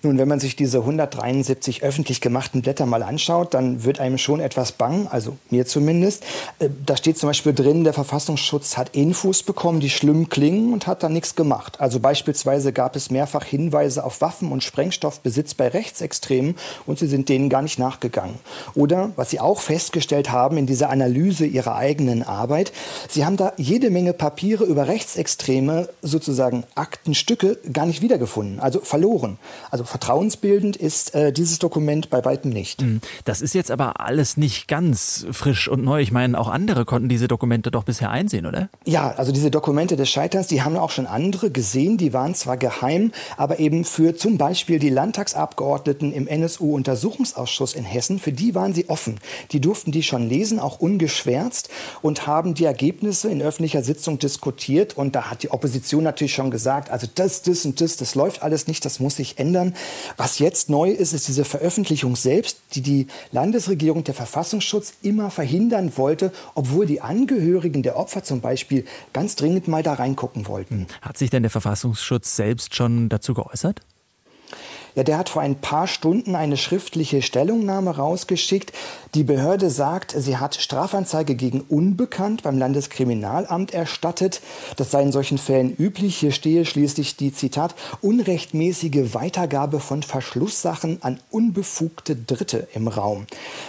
Nun, 0.01 0.17
wenn 0.17 0.29
man 0.29 0.39
sich 0.39 0.55
diese 0.55 0.79
173 0.79 1.83
öffentlich 1.83 2.21
gemachten 2.21 2.61
Blätter 2.61 2.85
mal 2.85 3.03
anschaut, 3.03 3.53
dann 3.53 3.83
wird 3.83 3.99
einem 3.99 4.17
schon 4.17 4.39
etwas 4.39 4.71
bang, 4.71 5.07
also 5.09 5.35
mir 5.49 5.65
zumindest. 5.65 6.23
Äh, 6.59 6.69
da 6.85 6.95
steht 6.95 7.17
zum 7.17 7.27
Beispiel 7.27 7.53
drin, 7.53 7.83
der 7.83 7.91
Verfassungsschutz 7.91 8.77
hat 8.77 8.95
Infos 8.95 9.43
bekommen, 9.43 9.81
die 9.81 9.89
schlimm 9.89 10.29
klingen 10.29 10.71
und 10.71 10.87
hat 10.87 11.03
da 11.03 11.09
nichts 11.09 11.35
gemacht. 11.35 11.81
Also 11.81 11.99
beispielsweise 11.99 12.71
gab 12.71 12.95
es 12.95 13.11
mehrfach 13.11 13.43
Hinweise 13.43 14.05
auf 14.05 14.21
Waffen- 14.21 14.53
und 14.53 14.63
Sprengstoffbesitz 14.63 15.53
bei 15.53 15.67
Rechtsextremen 15.67 16.55
und 16.85 16.97
sie 16.97 17.07
sind 17.07 17.27
denen 17.27 17.49
gar 17.49 17.61
nicht 17.61 17.77
nachgegangen. 17.77 18.35
Oder, 18.75 19.11
was 19.17 19.31
sie 19.31 19.41
auch 19.41 19.59
festgestellt 19.59 20.31
haben 20.31 20.57
in 20.57 20.65
dieser 20.65 20.89
Analyse 20.89 21.45
ihrer 21.45 21.75
eigenen 21.75 22.23
Arbeit, 22.23 22.71
sie 23.09 23.25
haben 23.25 23.35
da 23.35 23.51
jede 23.57 23.89
Menge 23.89 24.13
Papiere 24.13 24.63
über 24.63 24.87
Rechtsextreme, 24.87 25.89
sozusagen 26.01 26.63
Aktenstücke, 26.75 27.57
gar 27.73 27.85
nicht 27.85 28.01
wiedergefunden, 28.01 28.61
also 28.61 28.79
verloren. 28.79 29.38
Also 29.71 29.83
vertrauensbildend 29.83 30.75
ist 30.75 31.15
äh, 31.15 31.31
dieses 31.31 31.59
Dokument 31.59 32.09
bei 32.09 32.23
weitem 32.25 32.51
nicht. 32.51 32.81
Mhm. 32.81 33.01
Das 33.25 33.41
ist 33.41 33.53
jetzt 33.53 33.71
aber 33.71 33.99
alles 33.99 34.37
nicht 34.37 34.67
ganz 34.67 35.25
frisch 35.31 35.67
und 35.67 35.83
neu. 35.83 36.01
Ich 36.01 36.11
meine, 36.11 36.39
auch 36.39 36.47
andere 36.47 36.85
konnten 36.85 37.09
diese 37.09 37.27
Dokumente 37.27 37.71
doch 37.71 37.83
bisher 37.83 38.09
einsehen, 38.09 38.45
oder? 38.45 38.69
Ja, 38.85 39.11
also 39.11 39.31
diese 39.31 39.51
Dokumente 39.51 39.95
des 39.95 40.09
Scheiterns, 40.09 40.47
die 40.47 40.61
haben 40.63 40.77
auch 40.77 40.91
schon 40.91 41.07
andere 41.07 41.51
gesehen. 41.51 41.97
Die 41.97 42.13
waren 42.13 42.35
zwar 42.35 42.57
geheim, 42.57 43.11
aber 43.37 43.59
eben 43.59 43.85
für 43.85 44.15
zum 44.15 44.37
Beispiel 44.37 44.79
die 44.79 44.89
Landtagsabgeordneten 44.89 46.13
im 46.13 46.27
NSU-Untersuchungsausschuss 46.27 47.73
in 47.73 47.83
Hessen, 47.83 48.19
für 48.19 48.31
die 48.31 48.55
waren 48.55 48.73
sie 48.73 48.89
offen. 48.89 49.19
Die 49.51 49.61
durften 49.61 49.91
die 49.91 50.03
schon 50.03 50.27
lesen, 50.27 50.59
auch 50.59 50.79
ungeschwärzt 50.79 51.69
und 52.01 52.27
haben 52.27 52.53
die 52.53 52.65
Ergebnisse 52.65 53.29
in 53.29 53.41
öffentlicher 53.41 53.83
Sitzung 53.83 54.19
diskutiert. 54.19 54.97
Und 54.97 55.15
da 55.15 55.29
hat 55.29 55.43
die 55.43 55.51
Opposition 55.51 56.03
natürlich 56.03 56.33
schon 56.33 56.51
gesagt, 56.51 56.89
also 56.89 57.07
das, 57.13 57.41
das 57.41 57.65
und 57.65 57.81
das, 57.81 57.97
das 57.97 58.15
läuft 58.15 58.41
alles 58.41 58.67
nicht, 58.67 58.85
das 58.85 58.99
muss 58.99 59.17
sich 59.17 59.28
ändern. 59.37 59.75
Was 60.17 60.39
jetzt 60.39 60.69
neu 60.69 60.89
ist, 60.89 61.13
ist 61.13 61.27
diese 61.27 61.45
Veröffentlichung 61.45 62.15
selbst, 62.15 62.59
die 62.73 62.81
die 62.81 63.07
Landesregierung, 63.31 64.03
der 64.03 64.13
Verfassungsschutz 64.13 64.93
immer 65.01 65.29
verhindern 65.29 65.97
wollte, 65.97 66.31
obwohl 66.55 66.85
die 66.85 67.01
Angehörigen 67.01 67.83
der 67.83 67.97
Opfer 67.97 68.23
zum 68.23 68.41
Beispiel 68.41 68.85
ganz 69.13 69.35
dringend 69.35 69.67
mal 69.67 69.83
da 69.83 69.93
reingucken 69.93 70.47
wollten. 70.47 70.87
Hat 71.01 71.17
sich 71.17 71.29
denn 71.29 71.43
der 71.43 71.49
Verfassungsschutz 71.49 72.35
selbst 72.35 72.75
schon 72.75 73.09
dazu 73.09 73.33
geäußert? 73.33 73.81
Ja, 74.95 75.03
der 75.03 75.17
hat 75.17 75.29
vor 75.29 75.41
ein 75.41 75.55
paar 75.55 75.87
Stunden 75.87 76.35
eine 76.35 76.57
schriftliche 76.57 77.21
Stellungnahme 77.21 77.95
rausgeschickt. 77.95 78.73
Die 79.13 79.23
Behörde 79.23 79.69
sagt, 79.69 80.13
sie 80.17 80.37
hat 80.37 80.55
Strafanzeige 80.55 81.35
gegen 81.35 81.61
Unbekannt 81.61 82.43
beim 82.43 82.57
Landeskriminalamt 82.57 83.73
erstattet. 83.73 84.41
Das 84.77 84.91
sei 84.91 85.01
in 85.03 85.11
solchen 85.11 85.37
Fällen 85.37 85.75
üblich. 85.75 86.17
Hier 86.17 86.31
stehe 86.31 86.65
schließlich 86.65 87.15
die 87.15 87.33
Zitat 87.33 87.75
unrechtmäßige 88.01 89.13
Weitergabe 89.13 89.79
von 89.79 90.03
Verschlusssachen 90.03 90.99
an 91.01 91.19
unbefugte 91.31 92.15
Dritte 92.15 92.67
im 92.73 92.87
Raum. 92.87 93.25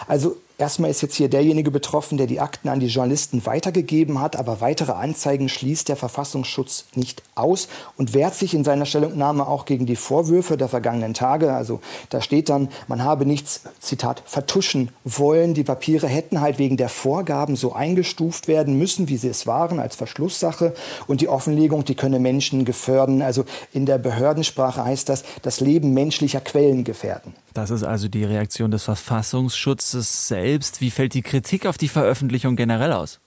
Also 0.09 0.37
Erstmal 0.61 0.90
ist 0.90 1.01
jetzt 1.01 1.14
hier 1.14 1.31
derjenige 1.31 1.70
betroffen, 1.70 2.18
der 2.18 2.27
die 2.27 2.38
Akten 2.38 2.68
an 2.68 2.81
die 2.81 2.88
Journalisten 2.88 3.46
weitergegeben 3.46 4.20
hat, 4.20 4.37
aber 4.37 4.61
weitere 4.61 4.92
Anzeigen 4.92 5.49
schließt 5.49 5.88
der 5.88 5.96
Verfassungsschutz 5.96 6.85
nicht 6.94 7.23
aus 7.35 7.66
und 7.96 8.12
wehrt 8.12 8.35
sich 8.35 8.53
in 8.53 8.62
seiner 8.62 8.85
Stellungnahme 8.85 9.46
auch 9.46 9.64
gegen 9.64 9.87
die 9.87 9.96
Vorwürfe 9.96 10.59
der 10.59 10.68
vergangenen 10.68 11.14
Tage. 11.14 11.55
Also 11.55 11.81
da 12.11 12.20
steht 12.20 12.51
dann, 12.51 12.68
man 12.88 13.03
habe 13.03 13.25
nichts, 13.25 13.62
Zitat, 13.79 14.23
vertuschen 14.27 14.90
wollen. 15.03 15.55
Die 15.55 15.64
Papiere 15.64 16.09
hätten 16.09 16.42
halt 16.42 16.59
wegen 16.59 16.77
der 16.77 16.90
Vorgaben 16.90 17.57
so 17.57 17.73
eingestuft 17.73 18.46
werden 18.46 18.77
müssen, 18.77 19.09
wie 19.09 19.16
sie 19.16 19.29
es 19.29 19.46
waren, 19.46 19.81
als 19.81 19.96
Verschlusssache. 19.96 20.75
Und 21.07 21.23
die 21.23 21.29
Offenlegung, 21.29 21.87
die 21.87 21.94
könne 21.94 22.18
Menschen 22.18 22.66
gefährden. 22.66 23.23
Also 23.23 23.46
in 23.73 23.87
der 23.87 23.96
Behördensprache 23.96 24.85
heißt 24.85 25.09
das, 25.09 25.25
das 25.40 25.61
Leben 25.61 25.94
menschlicher 25.94 26.42
Quellen 26.42 26.85
gefährden. 26.85 27.33
Das 27.55 27.70
ist 27.70 27.83
also 27.83 28.09
die 28.09 28.25
Reaktion 28.25 28.70
des 28.70 28.85
Verfassungsschutzes 28.85 30.29
selbst. 30.29 30.50
Wie 30.81 30.91
fällt 30.91 31.15
die 31.15 31.23
Kritik 31.23 31.67
auf 31.67 31.79
die 31.79 31.89
Veröffentlichung 31.89 32.57
generell 32.57 32.93
aus? 32.93 33.21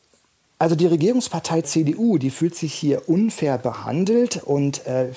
Also 0.63 0.75
die 0.77 0.85
Regierungspartei 0.85 1.63
CDU, 1.63 2.17
die 2.17 2.29
fühlt 2.29 2.55
sich 2.55 2.73
hier 2.73 3.09
unfair 3.09 3.57
behandelt 3.57 4.41
und 4.45 4.87
äh, 4.87 5.09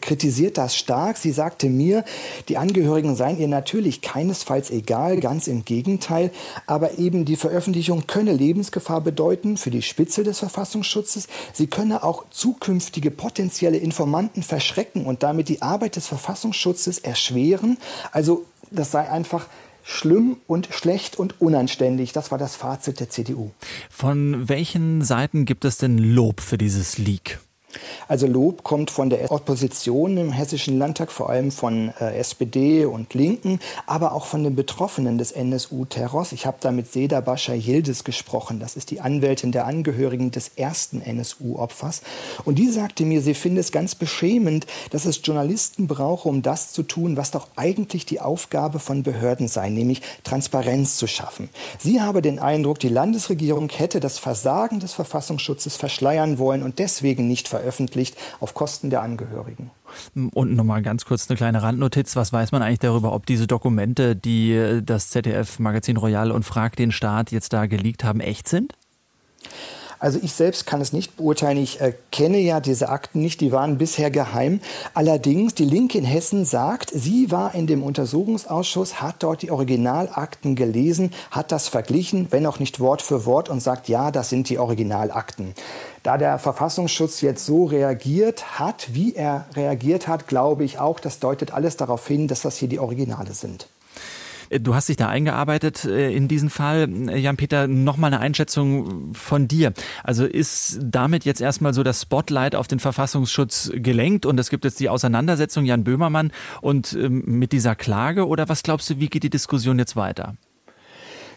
kritisiert 0.00 0.56
das 0.56 0.76
stark. 0.76 1.18
Sie 1.18 1.32
sagte 1.32 1.68
mir, 1.68 2.06
die 2.48 2.56
Angehörigen 2.56 3.14
seien 3.14 3.38
ihr 3.38 3.48
natürlich 3.48 4.00
keinesfalls 4.00 4.70
egal, 4.70 5.20
ganz 5.20 5.46
im 5.46 5.66
Gegenteil. 5.66 6.30
Aber 6.66 6.98
eben 6.98 7.26
die 7.26 7.36
Veröffentlichung 7.36 8.06
könne 8.06 8.32
Lebensgefahr 8.32 9.02
bedeuten 9.02 9.58
für 9.58 9.70
die 9.70 9.82
Spitze 9.82 10.24
des 10.24 10.38
Verfassungsschutzes. 10.38 11.28
Sie 11.52 11.66
könne 11.66 12.02
auch 12.02 12.24
zukünftige 12.30 13.10
potenzielle 13.10 13.76
Informanten 13.76 14.42
verschrecken 14.42 15.04
und 15.04 15.22
damit 15.22 15.50
die 15.50 15.60
Arbeit 15.60 15.96
des 15.96 16.06
Verfassungsschutzes 16.06 16.98
erschweren. 17.00 17.76
Also 18.10 18.46
das 18.70 18.90
sei 18.90 19.10
einfach 19.10 19.48
schlimm 19.84 20.38
und 20.48 20.68
schlecht 20.72 21.16
und 21.16 21.40
unanständig. 21.40 22.12
Das 22.12 22.30
war 22.30 22.38
das 22.38 22.56
Fazit 22.56 22.98
der 22.98 23.10
CDU. 23.10 23.50
Von 23.90 24.48
welchen 24.48 25.02
Seiten 25.02 25.44
gibt 25.44 25.64
es 25.64 25.78
denn 25.78 25.98
Lob 25.98 26.40
für 26.40 26.58
dieses 26.58 26.98
Leak? 26.98 27.38
Also 28.08 28.26
Lob 28.26 28.62
kommt 28.62 28.90
von 28.90 29.10
der 29.10 29.30
Opposition 29.30 30.16
im 30.16 30.32
Hessischen 30.32 30.78
Landtag, 30.78 31.10
vor 31.10 31.30
allem 31.30 31.50
von 31.50 31.92
äh, 32.00 32.16
SPD 32.18 32.84
und 32.84 33.14
Linken, 33.14 33.60
aber 33.86 34.12
auch 34.12 34.26
von 34.26 34.44
den 34.44 34.54
Betroffenen 34.54 35.18
des 35.18 35.32
NSU-Terrors. 35.32 36.32
Ich 36.32 36.46
habe 36.46 36.58
da 36.60 36.70
mit 36.70 36.92
Seda 36.92 37.20
Bascha 37.20 37.54
Yildiz 37.54 38.04
gesprochen. 38.04 38.60
Das 38.60 38.76
ist 38.76 38.90
die 38.90 39.00
Anwältin 39.00 39.52
der 39.52 39.66
Angehörigen 39.66 40.30
des 40.30 40.52
ersten 40.56 41.00
NSU-Opfers. 41.00 42.02
Und 42.44 42.58
die 42.58 42.68
sagte 42.68 43.04
mir, 43.04 43.22
sie 43.22 43.34
finde 43.34 43.60
es 43.60 43.72
ganz 43.72 43.94
beschämend, 43.94 44.66
dass 44.90 45.04
es 45.04 45.20
Journalisten 45.22 45.86
brauche, 45.86 46.28
um 46.28 46.42
das 46.42 46.72
zu 46.72 46.82
tun, 46.82 47.16
was 47.16 47.30
doch 47.30 47.48
eigentlich 47.56 48.06
die 48.06 48.20
Aufgabe 48.20 48.78
von 48.78 49.02
Behörden 49.02 49.48
sei, 49.48 49.70
nämlich 49.70 50.02
Transparenz 50.22 50.96
zu 50.96 51.06
schaffen. 51.06 51.48
Sie 51.78 52.00
habe 52.00 52.22
den 52.22 52.38
Eindruck, 52.38 52.78
die 52.78 52.88
Landesregierung 52.88 53.68
hätte 53.70 54.00
das 54.00 54.18
Versagen 54.18 54.80
des 54.80 54.92
Verfassungsschutzes 54.92 55.76
verschleiern 55.76 56.38
wollen 56.38 56.62
und 56.62 56.78
deswegen 56.78 57.28
nicht 57.28 57.48
veröffentlicht 57.48 57.63
veröffentlicht 57.64 58.16
auf 58.40 58.52
Kosten 58.52 58.90
der 58.90 59.02
Angehörigen. 59.02 59.70
Und 60.14 60.54
nochmal 60.54 60.82
ganz 60.82 61.06
kurz 61.06 61.28
eine 61.30 61.36
kleine 61.36 61.62
Randnotiz. 61.62 62.14
Was 62.14 62.32
weiß 62.32 62.52
man 62.52 62.62
eigentlich 62.62 62.80
darüber, 62.80 63.12
ob 63.12 63.24
diese 63.24 63.46
Dokumente, 63.46 64.14
die 64.14 64.52
äh, 64.52 64.82
das 64.82 65.08
ZDF 65.10 65.58
Magazin 65.58 65.96
Royal 65.96 66.30
und 66.30 66.44
Frag 66.44 66.76
den 66.76 66.92
Staat 66.92 67.32
jetzt 67.32 67.52
da 67.52 67.66
geleakt 67.66 68.04
haben, 68.04 68.20
echt 68.20 68.48
sind? 68.48 68.74
Also 69.98 70.18
ich 70.22 70.34
selbst 70.34 70.66
kann 70.66 70.82
es 70.82 70.92
nicht 70.92 71.16
beurteilen. 71.16 71.56
Ich 71.56 71.80
äh, 71.80 71.94
kenne 72.12 72.38
ja 72.38 72.60
diese 72.60 72.90
Akten 72.90 73.22
nicht, 73.22 73.40
die 73.40 73.52
waren 73.52 73.78
bisher 73.78 74.10
geheim. 74.10 74.60
Allerdings, 74.92 75.54
die 75.54 75.64
Linke 75.64 75.96
in 75.96 76.04
Hessen 76.04 76.44
sagt, 76.44 76.90
sie 76.90 77.30
war 77.30 77.54
in 77.54 77.66
dem 77.66 77.82
Untersuchungsausschuss, 77.82 79.00
hat 79.00 79.22
dort 79.22 79.40
die 79.40 79.50
Originalakten 79.50 80.56
gelesen, 80.56 81.10
hat 81.30 81.52
das 81.52 81.68
verglichen, 81.68 82.26
wenn 82.30 82.44
auch 82.44 82.58
nicht 82.58 82.80
Wort 82.80 83.00
für 83.00 83.24
Wort 83.24 83.48
und 83.48 83.60
sagt, 83.60 83.88
ja, 83.88 84.10
das 84.10 84.28
sind 84.28 84.50
die 84.50 84.58
Originalakten. 84.58 85.54
Da 86.04 86.18
der 86.18 86.38
Verfassungsschutz 86.38 87.22
jetzt 87.22 87.46
so 87.46 87.64
reagiert 87.64 88.60
hat, 88.60 88.92
wie 88.92 89.14
er 89.14 89.46
reagiert 89.56 90.06
hat, 90.06 90.28
glaube 90.28 90.62
ich 90.62 90.78
auch, 90.78 91.00
das 91.00 91.18
deutet 91.18 91.54
alles 91.54 91.78
darauf 91.78 92.06
hin, 92.06 92.28
dass 92.28 92.42
das 92.42 92.58
hier 92.58 92.68
die 92.68 92.78
Originale 92.78 93.32
sind. 93.32 93.68
Äh, 94.50 94.60
du 94.60 94.74
hast 94.74 94.90
dich 94.90 94.98
da 94.98 95.08
eingearbeitet 95.08 95.86
äh, 95.86 96.14
in 96.14 96.28
diesen 96.28 96.50
Fall. 96.50 96.90
Äh, 97.08 97.16
Jan-Peter, 97.16 97.68
nochmal 97.68 98.12
eine 98.12 98.20
Einschätzung 98.20 99.14
von 99.14 99.48
dir. 99.48 99.72
Also 100.02 100.26
ist 100.26 100.78
damit 100.82 101.24
jetzt 101.24 101.40
erstmal 101.40 101.72
so 101.72 101.82
das 101.82 102.02
Spotlight 102.02 102.54
auf 102.54 102.68
den 102.68 102.80
Verfassungsschutz 102.80 103.72
gelenkt 103.74 104.26
und 104.26 104.38
es 104.38 104.50
gibt 104.50 104.66
jetzt 104.66 104.80
die 104.80 104.90
Auseinandersetzung 104.90 105.64
Jan 105.64 105.84
Böhmermann 105.84 106.32
und 106.60 106.92
ähm, 106.92 107.22
mit 107.24 107.52
dieser 107.52 107.74
Klage 107.74 108.28
oder 108.28 108.50
was 108.50 108.62
glaubst 108.62 108.90
du, 108.90 109.00
wie 109.00 109.08
geht 109.08 109.22
die 109.22 109.30
Diskussion 109.30 109.78
jetzt 109.78 109.96
weiter? 109.96 110.36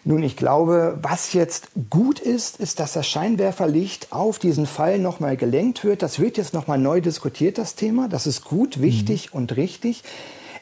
Nun, 0.04 0.22
ich 0.22 0.36
glaube, 0.36 0.98
was 1.02 1.32
jetzt 1.32 1.68
gut 1.90 2.20
ist, 2.20 2.60
ist, 2.60 2.80
dass 2.80 2.92
das 2.92 3.06
Scheinwerferlicht 3.06 4.12
auf 4.12 4.38
diesen 4.38 4.66
Fall 4.66 4.98
nochmal 4.98 5.36
gelenkt 5.36 5.84
wird. 5.84 6.02
Das 6.02 6.18
wird 6.18 6.36
jetzt 6.36 6.54
nochmal 6.54 6.78
neu 6.78 7.00
diskutiert, 7.00 7.58
das 7.58 7.74
Thema. 7.74 8.08
Das 8.08 8.26
ist 8.26 8.44
gut, 8.44 8.80
wichtig 8.80 9.32
mhm. 9.32 9.38
und 9.38 9.56
richtig. 9.56 10.02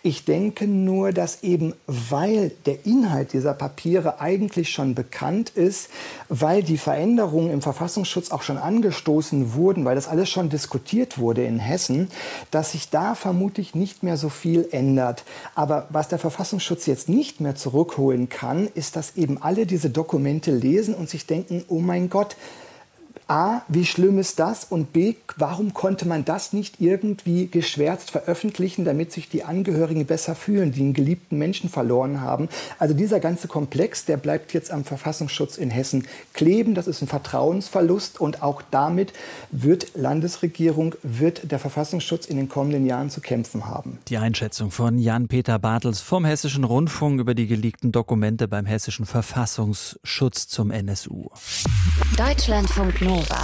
Ich 0.06 0.24
denke 0.24 0.68
nur, 0.68 1.10
dass 1.10 1.42
eben 1.42 1.74
weil 1.88 2.52
der 2.64 2.86
Inhalt 2.86 3.32
dieser 3.32 3.54
Papiere 3.54 4.20
eigentlich 4.20 4.70
schon 4.70 4.94
bekannt 4.94 5.50
ist, 5.50 5.90
weil 6.28 6.62
die 6.62 6.78
Veränderungen 6.78 7.50
im 7.50 7.60
Verfassungsschutz 7.60 8.30
auch 8.30 8.42
schon 8.42 8.56
angestoßen 8.56 9.54
wurden, 9.54 9.84
weil 9.84 9.96
das 9.96 10.06
alles 10.06 10.30
schon 10.30 10.48
diskutiert 10.48 11.18
wurde 11.18 11.44
in 11.44 11.58
Hessen, 11.58 12.08
dass 12.52 12.70
sich 12.70 12.88
da 12.88 13.16
vermutlich 13.16 13.74
nicht 13.74 14.04
mehr 14.04 14.16
so 14.16 14.28
viel 14.28 14.68
ändert. 14.70 15.24
Aber 15.56 15.88
was 15.90 16.06
der 16.06 16.20
Verfassungsschutz 16.20 16.86
jetzt 16.86 17.08
nicht 17.08 17.40
mehr 17.40 17.56
zurückholen 17.56 18.28
kann, 18.28 18.68
ist, 18.76 18.94
dass 18.94 19.16
eben 19.16 19.42
alle 19.42 19.66
diese 19.66 19.90
Dokumente 19.90 20.52
lesen 20.52 20.94
und 20.94 21.10
sich 21.10 21.26
denken, 21.26 21.64
oh 21.66 21.80
mein 21.80 22.10
Gott, 22.10 22.36
A, 23.28 23.62
wie 23.66 23.84
schlimm 23.84 24.20
ist 24.20 24.38
das? 24.38 24.64
Und 24.64 24.92
B, 24.92 25.14
warum 25.36 25.74
konnte 25.74 26.06
man 26.06 26.24
das 26.24 26.52
nicht 26.52 26.80
irgendwie 26.80 27.48
geschwärzt 27.48 28.12
veröffentlichen, 28.12 28.84
damit 28.84 29.10
sich 29.10 29.28
die 29.28 29.42
Angehörigen 29.42 30.06
besser 30.06 30.36
fühlen, 30.36 30.70
die 30.70 30.82
einen 30.82 30.92
geliebten 30.92 31.36
Menschen 31.36 31.68
verloren 31.68 32.20
haben? 32.20 32.48
Also 32.78 32.94
dieser 32.94 33.18
ganze 33.18 33.48
Komplex, 33.48 34.04
der 34.04 34.16
bleibt 34.16 34.52
jetzt 34.52 34.70
am 34.70 34.84
Verfassungsschutz 34.84 35.58
in 35.58 35.70
Hessen 35.70 36.06
kleben. 36.34 36.74
Das 36.74 36.86
ist 36.86 37.02
ein 37.02 37.08
Vertrauensverlust 37.08 38.20
und 38.20 38.42
auch 38.42 38.62
damit 38.70 39.12
wird 39.50 39.96
Landesregierung, 39.96 40.94
wird 41.02 41.50
der 41.50 41.58
Verfassungsschutz 41.58 42.26
in 42.26 42.36
den 42.36 42.48
kommenden 42.48 42.86
Jahren 42.86 43.10
zu 43.10 43.20
kämpfen 43.20 43.66
haben. 43.66 43.98
Die 44.06 44.18
Einschätzung 44.18 44.70
von 44.70 44.98
Jan-Peter 44.98 45.58
Bartels 45.58 46.00
vom 46.00 46.24
Hessischen 46.24 46.62
Rundfunk 46.62 47.20
über 47.20 47.34
die 47.34 47.48
geleakten 47.48 47.90
Dokumente 47.90 48.46
beim 48.46 48.66
Hessischen 48.66 49.04
Verfassungsschutz 49.04 50.46
zum 50.46 50.70
NSU. 50.70 51.28
Deutschlandfunk 52.16 53.00
Nova. 53.16 53.40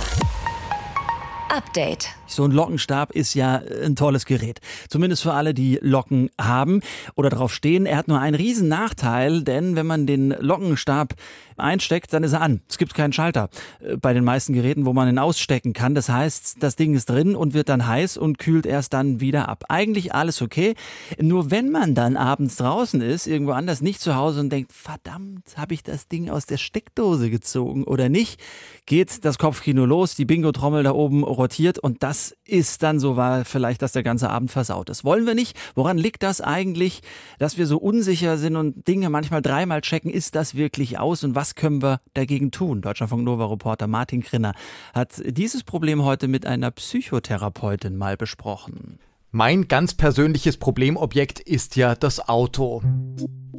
Update. 1.48 2.21
So 2.34 2.44
ein 2.44 2.50
Lockenstab 2.50 3.12
ist 3.12 3.34
ja 3.34 3.62
ein 3.84 3.96
tolles 3.96 4.26
Gerät. 4.26 4.60
Zumindest 4.88 5.22
für 5.22 5.32
alle, 5.32 5.54
die 5.54 5.78
Locken 5.82 6.30
haben 6.40 6.80
oder 7.14 7.30
drauf 7.30 7.52
stehen. 7.52 7.86
Er 7.86 7.96
hat 7.98 8.08
nur 8.08 8.20
einen 8.20 8.34
riesen 8.34 8.68
Nachteil, 8.68 9.42
denn 9.42 9.76
wenn 9.76 9.86
man 9.86 10.06
den 10.06 10.30
Lockenstab 10.30 11.14
einsteckt, 11.56 12.12
dann 12.12 12.24
ist 12.24 12.32
er 12.32 12.40
an. 12.40 12.60
Es 12.68 12.78
gibt 12.78 12.94
keinen 12.94 13.12
Schalter 13.12 13.48
äh, 13.80 13.96
bei 13.96 14.12
den 14.12 14.24
meisten 14.24 14.52
Geräten, 14.52 14.86
wo 14.86 14.92
man 14.92 15.08
ihn 15.08 15.18
ausstecken 15.18 15.72
kann. 15.72 15.94
Das 15.94 16.08
heißt, 16.08 16.56
das 16.60 16.76
Ding 16.76 16.94
ist 16.94 17.08
drin 17.08 17.36
und 17.36 17.54
wird 17.54 17.68
dann 17.68 17.86
heiß 17.86 18.16
und 18.16 18.38
kühlt 18.38 18.66
erst 18.66 18.92
dann 18.92 19.20
wieder 19.20 19.48
ab. 19.48 19.64
Eigentlich 19.68 20.14
alles 20.14 20.42
okay. 20.42 20.74
Nur 21.20 21.50
wenn 21.50 21.70
man 21.70 21.94
dann 21.94 22.16
abends 22.16 22.56
draußen 22.56 23.00
ist, 23.00 23.26
irgendwo 23.26 23.52
anders, 23.52 23.80
nicht 23.80 24.00
zu 24.00 24.16
Hause 24.16 24.40
und 24.40 24.50
denkt, 24.50 24.72
verdammt, 24.72 25.56
habe 25.56 25.74
ich 25.74 25.82
das 25.82 26.08
Ding 26.08 26.30
aus 26.30 26.46
der 26.46 26.56
Steckdose 26.56 27.30
gezogen 27.30 27.84
oder 27.84 28.08
nicht, 28.08 28.40
geht 28.86 29.24
das 29.24 29.38
Kopfkino 29.38 29.84
los, 29.84 30.14
die 30.14 30.24
Bingo-Trommel 30.24 30.82
da 30.82 30.92
oben 30.92 31.22
rotiert 31.22 31.78
und 31.78 32.02
das 32.02 32.21
ist 32.46 32.82
dann 32.82 33.00
so 33.00 33.16
war 33.16 33.44
vielleicht, 33.44 33.82
dass 33.82 33.92
der 33.92 34.02
ganze 34.02 34.30
Abend 34.30 34.50
versaut 34.50 34.88
ist. 34.88 35.04
Wollen 35.04 35.26
wir 35.26 35.34
nicht? 35.34 35.56
Woran 35.74 35.98
liegt 35.98 36.22
das 36.22 36.40
eigentlich, 36.40 37.02
dass 37.38 37.58
wir 37.58 37.66
so 37.66 37.78
unsicher 37.78 38.38
sind 38.38 38.56
und 38.56 38.86
Dinge 38.86 39.10
manchmal 39.10 39.42
dreimal 39.42 39.80
checken? 39.80 40.10
Ist 40.10 40.34
das 40.34 40.54
wirklich 40.54 40.98
aus 40.98 41.24
und 41.24 41.34
was 41.34 41.54
können 41.54 41.82
wir 41.82 42.00
dagegen 42.14 42.50
tun? 42.50 42.82
Deutschlandfunk 42.82 43.24
Nova 43.24 43.46
Reporter 43.46 43.86
Martin 43.86 44.22
Krinner 44.22 44.54
hat 44.94 45.22
dieses 45.24 45.64
Problem 45.64 46.04
heute 46.04 46.28
mit 46.28 46.46
einer 46.46 46.70
Psychotherapeutin 46.70 47.96
mal 47.96 48.16
besprochen. 48.16 48.98
Mein 49.34 49.66
ganz 49.66 49.94
persönliches 49.94 50.58
Problemobjekt 50.58 51.40
ist 51.40 51.76
ja 51.76 51.94
das 51.94 52.28
Auto. 52.28 52.82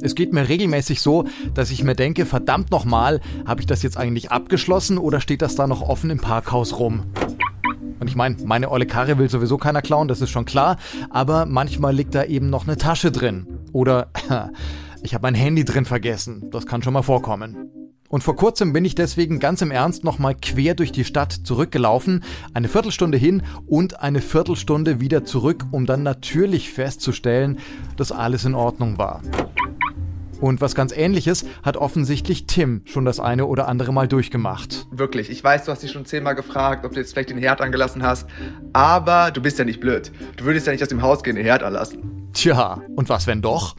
Es 0.00 0.14
geht 0.14 0.32
mir 0.32 0.48
regelmäßig 0.48 1.00
so, 1.00 1.24
dass 1.52 1.72
ich 1.72 1.82
mir 1.82 1.96
denke, 1.96 2.26
verdammt 2.26 2.70
nochmal, 2.70 3.20
habe 3.44 3.60
ich 3.60 3.66
das 3.66 3.82
jetzt 3.82 3.96
eigentlich 3.96 4.30
abgeschlossen 4.30 4.98
oder 4.98 5.20
steht 5.20 5.42
das 5.42 5.56
da 5.56 5.66
noch 5.66 5.82
offen 5.82 6.10
im 6.10 6.18
Parkhaus 6.18 6.78
rum? 6.78 7.06
Und 8.00 8.08
ich 8.08 8.16
meine, 8.16 8.36
meine 8.44 8.70
olle 8.70 8.86
Karre 8.86 9.18
will 9.18 9.30
sowieso 9.30 9.56
keiner 9.56 9.82
klauen, 9.82 10.08
das 10.08 10.20
ist 10.20 10.30
schon 10.30 10.44
klar. 10.44 10.76
Aber 11.10 11.46
manchmal 11.46 11.94
liegt 11.94 12.14
da 12.14 12.24
eben 12.24 12.50
noch 12.50 12.66
eine 12.66 12.76
Tasche 12.76 13.12
drin. 13.12 13.46
Oder 13.72 14.08
ich 15.02 15.14
habe 15.14 15.22
mein 15.22 15.34
Handy 15.34 15.64
drin 15.64 15.84
vergessen. 15.84 16.50
Das 16.50 16.66
kann 16.66 16.82
schon 16.82 16.92
mal 16.92 17.02
vorkommen. 17.02 17.70
Und 18.08 18.22
vor 18.22 18.36
kurzem 18.36 18.72
bin 18.72 18.84
ich 18.84 18.94
deswegen 18.94 19.40
ganz 19.40 19.60
im 19.60 19.72
Ernst 19.72 20.04
nochmal 20.04 20.36
quer 20.40 20.74
durch 20.74 20.92
die 20.92 21.04
Stadt 21.04 21.32
zurückgelaufen, 21.32 22.22
eine 22.52 22.68
Viertelstunde 22.68 23.18
hin 23.18 23.42
und 23.66 24.00
eine 24.00 24.20
Viertelstunde 24.20 25.00
wieder 25.00 25.24
zurück, 25.24 25.64
um 25.72 25.84
dann 25.84 26.04
natürlich 26.04 26.70
festzustellen, 26.70 27.58
dass 27.96 28.12
alles 28.12 28.44
in 28.44 28.54
Ordnung 28.54 28.98
war. 28.98 29.20
Und 30.40 30.60
was 30.60 30.74
ganz 30.74 30.92
ähnliches 30.96 31.44
hat 31.62 31.76
offensichtlich 31.76 32.46
Tim 32.46 32.82
schon 32.84 33.04
das 33.04 33.20
eine 33.20 33.46
oder 33.46 33.68
andere 33.68 33.92
Mal 33.92 34.08
durchgemacht. 34.08 34.86
Wirklich, 34.90 35.30
ich 35.30 35.42
weiß, 35.42 35.64
du 35.64 35.72
hast 35.72 35.82
dich 35.82 35.92
schon 35.92 36.04
zehnmal 36.04 36.34
gefragt, 36.34 36.84
ob 36.84 36.92
du 36.92 37.00
jetzt 37.00 37.12
vielleicht 37.12 37.30
den 37.30 37.38
Herd 37.38 37.60
angelassen 37.60 38.02
hast, 38.02 38.28
aber 38.72 39.30
du 39.30 39.40
bist 39.40 39.58
ja 39.58 39.64
nicht 39.64 39.80
blöd. 39.80 40.12
Du 40.36 40.44
würdest 40.44 40.66
ja 40.66 40.72
nicht 40.72 40.82
aus 40.82 40.88
dem 40.88 41.02
Haus 41.02 41.22
gehen, 41.22 41.36
den 41.36 41.44
Herd 41.44 41.62
anlassen. 41.62 42.30
Tja, 42.32 42.82
und 42.96 43.08
was 43.08 43.26
wenn 43.26 43.42
doch? 43.42 43.76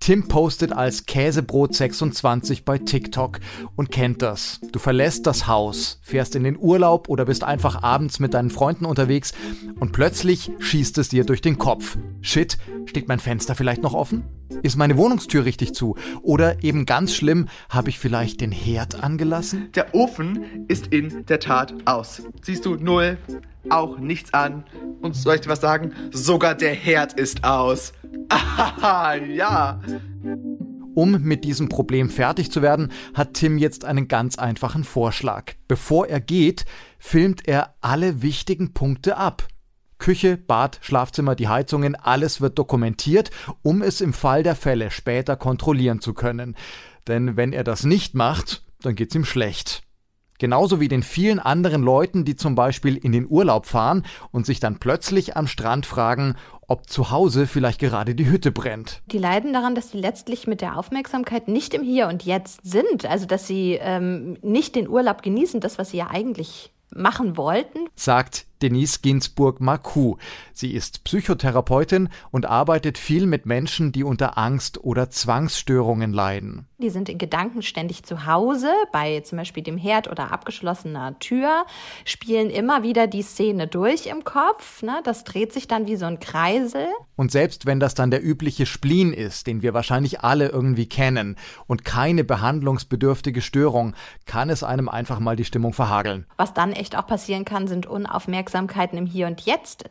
Tim 0.00 0.28
postet 0.28 0.72
als 0.72 1.06
Käsebrot26 1.06 2.62
bei 2.64 2.78
TikTok 2.78 3.40
und 3.76 3.90
kennt 3.90 4.22
das. 4.22 4.60
Du 4.72 4.78
verlässt 4.78 5.26
das 5.26 5.46
Haus, 5.46 5.98
fährst 6.02 6.34
in 6.36 6.44
den 6.44 6.56
Urlaub 6.56 7.08
oder 7.08 7.26
bist 7.26 7.44
einfach 7.44 7.82
abends 7.82 8.20
mit 8.20 8.34
deinen 8.34 8.50
Freunden 8.50 8.84
unterwegs 8.84 9.32
und 9.80 9.92
plötzlich 9.92 10.50
schießt 10.58 10.98
es 10.98 11.08
dir 11.08 11.24
durch 11.24 11.40
den 11.40 11.58
Kopf. 11.58 11.98
Shit, 12.20 12.58
steht 12.86 13.08
mein 13.08 13.20
Fenster 13.20 13.54
vielleicht 13.54 13.82
noch 13.82 13.94
offen? 13.94 14.24
Ist 14.62 14.76
meine 14.76 14.96
Wohnungstür 14.96 15.44
richtig 15.44 15.74
zu? 15.74 15.96
Oder 16.22 16.62
eben 16.64 16.86
ganz 16.86 17.14
schlimm, 17.14 17.48
habe 17.68 17.90
ich 17.90 17.98
vielleicht 17.98 18.40
den 18.40 18.50
Herd 18.50 19.02
angelassen? 19.02 19.70
Der 19.74 19.94
Ofen 19.94 20.66
ist 20.68 20.88
in 20.88 21.26
der 21.26 21.38
Tat 21.38 21.74
aus. 21.84 22.22
Siehst 22.42 22.64
du, 22.64 22.76
null, 22.76 23.18
auch 23.70 23.98
nichts 23.98 24.34
an. 24.34 24.64
Und 25.00 25.14
soll 25.14 25.36
ich 25.36 25.40
dir 25.42 25.50
was 25.50 25.60
sagen? 25.60 25.92
Sogar 26.10 26.54
der 26.54 26.74
Herd 26.74 27.14
ist 27.14 27.44
aus. 27.44 27.92
Ah, 28.30 29.14
ja. 29.14 29.80
Um 30.94 31.22
mit 31.22 31.44
diesem 31.44 31.68
Problem 31.68 32.10
fertig 32.10 32.50
zu 32.50 32.60
werden, 32.60 32.90
hat 33.14 33.34
Tim 33.34 33.56
jetzt 33.56 33.84
einen 33.84 34.08
ganz 34.08 34.36
einfachen 34.36 34.84
Vorschlag. 34.84 35.54
Bevor 35.68 36.08
er 36.08 36.20
geht, 36.20 36.64
filmt 36.98 37.46
er 37.46 37.74
alle 37.80 38.20
wichtigen 38.20 38.74
Punkte 38.74 39.16
ab. 39.16 39.46
Küche, 39.98 40.36
Bad, 40.36 40.78
Schlafzimmer, 40.82 41.34
die 41.34 41.48
Heizungen, 41.48 41.94
alles 41.94 42.40
wird 42.40 42.58
dokumentiert, 42.58 43.30
um 43.62 43.82
es 43.82 44.00
im 44.00 44.12
Fall 44.12 44.42
der 44.42 44.54
Fälle 44.54 44.90
später 44.90 45.36
kontrollieren 45.36 46.00
zu 46.00 46.14
können. 46.14 46.56
Denn 47.06 47.36
wenn 47.36 47.52
er 47.52 47.64
das 47.64 47.84
nicht 47.84 48.14
macht, 48.14 48.64
dann 48.80 48.94
geht's 48.94 49.14
ihm 49.14 49.24
schlecht. 49.24 49.82
Genauso 50.38 50.80
wie 50.80 50.88
den 50.88 51.02
vielen 51.02 51.38
anderen 51.40 51.82
Leuten, 51.82 52.24
die 52.24 52.36
zum 52.36 52.54
Beispiel 52.54 52.96
in 52.96 53.12
den 53.12 53.26
Urlaub 53.28 53.66
fahren 53.66 54.04
und 54.30 54.46
sich 54.46 54.60
dann 54.60 54.78
plötzlich 54.78 55.36
am 55.36 55.46
Strand 55.46 55.84
fragen, 55.84 56.36
ob 56.68 56.88
zu 56.88 57.10
Hause 57.10 57.46
vielleicht 57.46 57.80
gerade 57.80 58.14
die 58.14 58.30
Hütte 58.30 58.52
brennt. 58.52 59.02
Die 59.06 59.18
leiden 59.18 59.52
daran, 59.52 59.74
dass 59.74 59.90
sie 59.90 59.98
letztlich 59.98 60.46
mit 60.46 60.60
der 60.60 60.76
Aufmerksamkeit 60.76 61.48
nicht 61.48 61.74
im 61.74 61.82
Hier 61.82 62.08
und 62.08 62.24
Jetzt 62.24 62.60
sind. 62.62 63.06
Also 63.06 63.26
dass 63.26 63.46
sie 63.46 63.78
ähm, 63.80 64.36
nicht 64.42 64.76
den 64.76 64.88
Urlaub 64.88 65.22
genießen, 65.22 65.60
das, 65.60 65.78
was 65.78 65.90
sie 65.90 65.98
ja 65.98 66.08
eigentlich 66.08 66.72
machen 66.94 67.36
wollten, 67.36 67.80
sagt 67.94 68.46
Denise 68.62 69.00
Ginsburg-Marcoux. 69.02 70.18
Sie 70.52 70.72
ist 70.72 71.04
Psychotherapeutin 71.04 72.08
und 72.30 72.46
arbeitet 72.46 72.98
viel 72.98 73.26
mit 73.26 73.46
Menschen, 73.46 73.92
die 73.92 74.04
unter 74.04 74.38
Angst 74.38 74.82
oder 74.82 75.10
Zwangsstörungen 75.10 76.12
leiden. 76.12 76.66
Die 76.80 76.90
sind 76.90 77.08
in 77.08 77.18
Gedanken 77.18 77.62
ständig 77.62 78.04
zu 78.04 78.26
Hause, 78.26 78.70
bei 78.92 79.20
zum 79.20 79.38
Beispiel 79.38 79.64
dem 79.64 79.76
Herd 79.78 80.08
oder 80.08 80.30
abgeschlossener 80.30 81.18
Tür, 81.18 81.66
spielen 82.04 82.50
immer 82.50 82.84
wieder 82.84 83.08
die 83.08 83.22
Szene 83.22 83.66
durch 83.66 84.06
im 84.06 84.22
Kopf. 84.22 84.82
Ne? 84.82 85.00
Das 85.02 85.24
dreht 85.24 85.52
sich 85.52 85.66
dann 85.66 85.88
wie 85.88 85.96
so 85.96 86.06
ein 86.06 86.20
Kreisel. 86.20 86.86
Und 87.16 87.32
selbst 87.32 87.66
wenn 87.66 87.80
das 87.80 87.94
dann 87.94 88.12
der 88.12 88.24
übliche 88.24 88.64
Spleen 88.64 89.12
ist, 89.12 89.48
den 89.48 89.60
wir 89.62 89.74
wahrscheinlich 89.74 90.20
alle 90.20 90.48
irgendwie 90.50 90.88
kennen 90.88 91.34
und 91.66 91.84
keine 91.84 92.22
behandlungsbedürftige 92.22 93.42
Störung, 93.42 93.94
kann 94.24 94.48
es 94.48 94.62
einem 94.62 94.88
einfach 94.88 95.18
mal 95.18 95.34
die 95.34 95.44
Stimmung 95.44 95.72
verhageln. 95.72 96.26
Was 96.36 96.54
dann 96.54 96.72
echt 96.72 96.96
auch 96.96 97.08
passieren 97.08 97.44
kann, 97.44 97.66
sind 97.66 97.86
Unaufmerksamkeiten 98.48 98.98
im 98.98 99.06
Hier 99.06 99.26
und 99.26 99.42
Jetzt. 99.42 99.84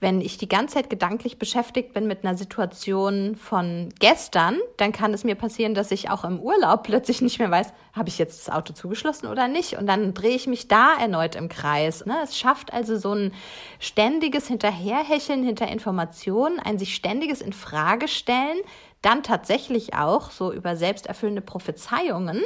Wenn 0.00 0.20
ich 0.20 0.36
die 0.36 0.48
ganze 0.48 0.74
Zeit 0.74 0.90
gedanklich 0.90 1.38
beschäftigt 1.38 1.94
bin 1.94 2.06
mit 2.06 2.24
einer 2.24 2.36
Situation 2.36 3.36
von 3.36 3.88
gestern, 4.00 4.58
dann 4.76 4.92
kann 4.92 5.14
es 5.14 5.24
mir 5.24 5.34
passieren, 5.34 5.74
dass 5.74 5.90
ich 5.90 6.10
auch 6.10 6.24
im 6.24 6.40
Urlaub 6.40 6.82
plötzlich 6.82 7.22
nicht 7.22 7.38
mehr 7.38 7.50
weiß, 7.50 7.72
habe 7.94 8.08
ich 8.08 8.18
jetzt 8.18 8.46
das 8.46 8.54
Auto 8.54 8.74
zugeschlossen 8.74 9.28
oder 9.28 9.48
nicht? 9.48 9.78
Und 9.78 9.86
dann 9.86 10.12
drehe 10.12 10.36
ich 10.36 10.46
mich 10.46 10.68
da 10.68 10.94
erneut 11.00 11.36
im 11.36 11.48
Kreis. 11.48 12.04
Ne? 12.04 12.16
Es 12.22 12.36
schafft 12.36 12.72
also 12.72 12.98
so 12.98 13.14
ein 13.14 13.32
ständiges 13.78 14.48
Hinterherhecheln 14.48 15.42
hinter 15.42 15.68
Informationen, 15.68 16.58
ein 16.60 16.78
sich 16.78 16.94
ständiges 16.94 17.40
Infragestellen, 17.40 18.58
dann 19.00 19.22
tatsächlich 19.22 19.94
auch 19.94 20.30
so 20.30 20.52
über 20.52 20.76
selbsterfüllende 20.76 21.42
Prophezeiungen, 21.42 22.42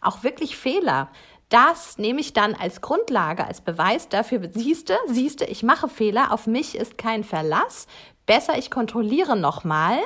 auch 0.00 0.22
wirklich 0.22 0.56
Fehler 0.56 1.08
das 1.50 1.98
nehme 1.98 2.20
ich 2.20 2.32
dann 2.32 2.54
als 2.54 2.80
Grundlage, 2.80 3.44
als 3.44 3.60
Beweis 3.60 4.08
dafür, 4.08 4.40
siehste, 4.54 4.96
siehste, 5.08 5.44
ich 5.44 5.62
mache 5.62 5.88
Fehler, 5.88 6.32
auf 6.32 6.46
mich 6.46 6.76
ist 6.76 6.96
kein 6.96 7.24
Verlass. 7.24 7.86
Besser, 8.24 8.56
ich 8.56 8.70
kontrolliere 8.70 9.36
nochmal 9.36 9.98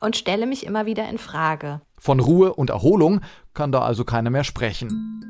und 0.00 0.16
stelle 0.16 0.46
mich 0.46 0.64
immer 0.64 0.86
wieder 0.86 1.08
in 1.08 1.18
Frage. 1.18 1.80
Von 1.98 2.20
Ruhe 2.20 2.54
und 2.54 2.70
Erholung 2.70 3.20
kann 3.54 3.72
da 3.72 3.82
also 3.82 4.04
keiner 4.04 4.30
mehr 4.30 4.44
sprechen. 4.44 5.20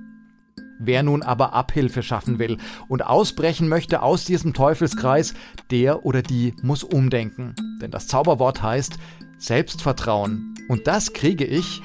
Wer 0.79 1.03
nun 1.03 1.23
aber 1.23 1.55
Abhilfe 1.55 2.03
schaffen 2.03 2.39
will 2.39 2.59
und 2.89 3.07
ausbrechen 3.07 3.69
möchte 3.69 4.03
aus 4.03 4.25
diesem 4.25 4.53
Teufelskreis, 4.53 5.33
der 5.71 6.05
oder 6.05 6.21
die 6.21 6.55
muss 6.63 6.85
umdenken. 6.85 7.55
Denn 7.81 7.91
das 7.91 8.07
Zauberwort 8.07 8.63
heißt 8.63 8.99
Selbstvertrauen. 9.45 10.55
Und 10.69 10.87
das 10.87 11.13
kriege 11.13 11.45
ich 11.45 11.83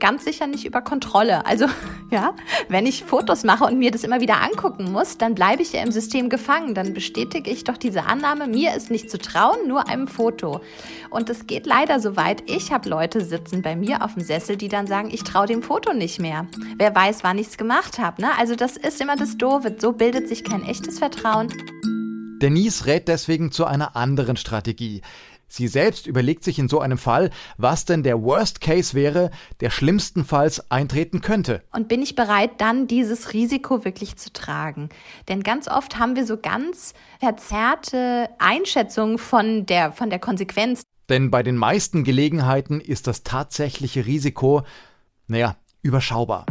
ganz 0.00 0.24
sicher 0.24 0.48
nicht 0.48 0.64
über 0.66 0.82
Kontrolle. 0.82 1.46
Also, 1.46 1.66
ja, 2.10 2.34
wenn 2.68 2.84
ich 2.84 3.04
Fotos 3.04 3.44
mache 3.44 3.64
und 3.64 3.78
mir 3.78 3.92
das 3.92 4.02
immer 4.02 4.20
wieder 4.20 4.42
angucken 4.42 4.90
muss, 4.90 5.16
dann 5.16 5.36
bleibe 5.36 5.62
ich 5.62 5.72
ja 5.72 5.82
im 5.82 5.92
System 5.92 6.28
gefangen. 6.28 6.74
Dann 6.74 6.94
bestätige 6.94 7.48
ich 7.48 7.62
doch 7.62 7.76
diese 7.76 8.04
Annahme, 8.04 8.48
mir 8.48 8.74
ist 8.74 8.90
nicht 8.90 9.08
zu 9.08 9.18
trauen, 9.18 9.68
nur 9.68 9.88
einem 9.88 10.08
Foto. 10.08 10.60
Und 11.10 11.30
es 11.30 11.46
geht 11.46 11.66
leider 11.66 12.00
so 12.00 12.16
weit. 12.16 12.42
Ich 12.50 12.72
habe 12.72 12.88
Leute 12.88 13.24
sitzen 13.24 13.62
bei 13.62 13.76
mir 13.76 14.02
auf 14.02 14.14
dem 14.14 14.24
Sessel, 14.24 14.56
die 14.56 14.68
dann 14.68 14.88
sagen, 14.88 15.10
ich 15.12 15.22
traue 15.22 15.46
dem 15.46 15.62
Foto 15.62 15.92
nicht 15.92 16.20
mehr. 16.20 16.46
Wer 16.76 16.94
weiß, 16.94 17.22
wann 17.22 17.38
ich 17.38 17.46
es 17.46 17.56
gemacht 17.56 17.98
habe. 17.98 18.22
Ne? 18.22 18.28
Also, 18.36 18.56
das 18.56 18.76
ist 18.76 19.00
immer 19.00 19.16
das 19.16 19.38
Doofe. 19.38 19.76
So 19.78 19.92
bildet 19.92 20.28
sich 20.28 20.42
kein 20.42 20.64
echtes 20.64 20.98
Vertrauen. 20.98 21.48
Denise 22.42 22.84
rät 22.86 23.08
deswegen 23.08 23.50
zu 23.50 23.64
einer 23.64 23.96
anderen 23.96 24.36
Strategie. 24.36 25.00
Sie 25.48 25.68
selbst 25.68 26.06
überlegt 26.06 26.44
sich 26.44 26.58
in 26.58 26.68
so 26.68 26.80
einem 26.80 26.98
Fall, 26.98 27.30
was 27.56 27.84
denn 27.84 28.02
der 28.02 28.22
Worst 28.22 28.60
Case 28.60 28.94
wäre, 28.94 29.30
der 29.60 29.70
schlimmstenfalls 29.70 30.70
eintreten 30.70 31.20
könnte. 31.20 31.62
Und 31.72 31.88
bin 31.88 32.02
ich 32.02 32.14
bereit, 32.14 32.52
dann 32.58 32.86
dieses 32.86 33.32
Risiko 33.32 33.84
wirklich 33.84 34.16
zu 34.16 34.32
tragen? 34.32 34.88
Denn 35.28 35.42
ganz 35.42 35.68
oft 35.68 35.98
haben 35.98 36.16
wir 36.16 36.26
so 36.26 36.36
ganz 36.36 36.94
verzerrte 37.20 38.28
Einschätzungen 38.38 39.18
von 39.18 39.66
der, 39.66 39.92
von 39.92 40.10
der 40.10 40.18
Konsequenz. 40.18 40.82
Denn 41.08 41.30
bei 41.30 41.42
den 41.42 41.56
meisten 41.56 42.02
Gelegenheiten 42.02 42.80
ist 42.80 43.06
das 43.06 43.22
tatsächliche 43.22 44.06
Risiko, 44.06 44.62
naja, 45.28 45.56
überschaubar. 45.82 46.46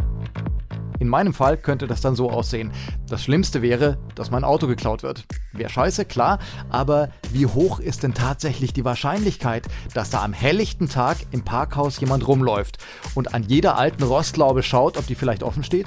In 0.98 1.08
meinem 1.08 1.34
Fall 1.34 1.58
könnte 1.58 1.86
das 1.86 2.00
dann 2.00 2.16
so 2.16 2.30
aussehen. 2.30 2.72
Das 3.08 3.22
Schlimmste 3.22 3.60
wäre, 3.60 3.98
dass 4.14 4.30
mein 4.30 4.44
Auto 4.44 4.66
geklaut 4.66 5.02
wird. 5.02 5.26
Wäre 5.52 5.68
scheiße, 5.68 6.06
klar, 6.06 6.38
aber 6.70 7.10
wie 7.32 7.46
hoch 7.46 7.80
ist 7.80 8.02
denn 8.02 8.14
tatsächlich 8.14 8.72
die 8.72 8.84
Wahrscheinlichkeit, 8.84 9.66
dass 9.92 10.10
da 10.10 10.22
am 10.22 10.32
helllichten 10.32 10.88
Tag 10.88 11.18
im 11.32 11.44
Parkhaus 11.44 12.00
jemand 12.00 12.26
rumläuft 12.26 12.78
und 13.14 13.34
an 13.34 13.42
jeder 13.42 13.76
alten 13.76 14.02
Rostlaube 14.02 14.62
schaut, 14.62 14.96
ob 14.96 15.06
die 15.06 15.14
vielleicht 15.14 15.42
offen 15.42 15.64
steht? 15.64 15.86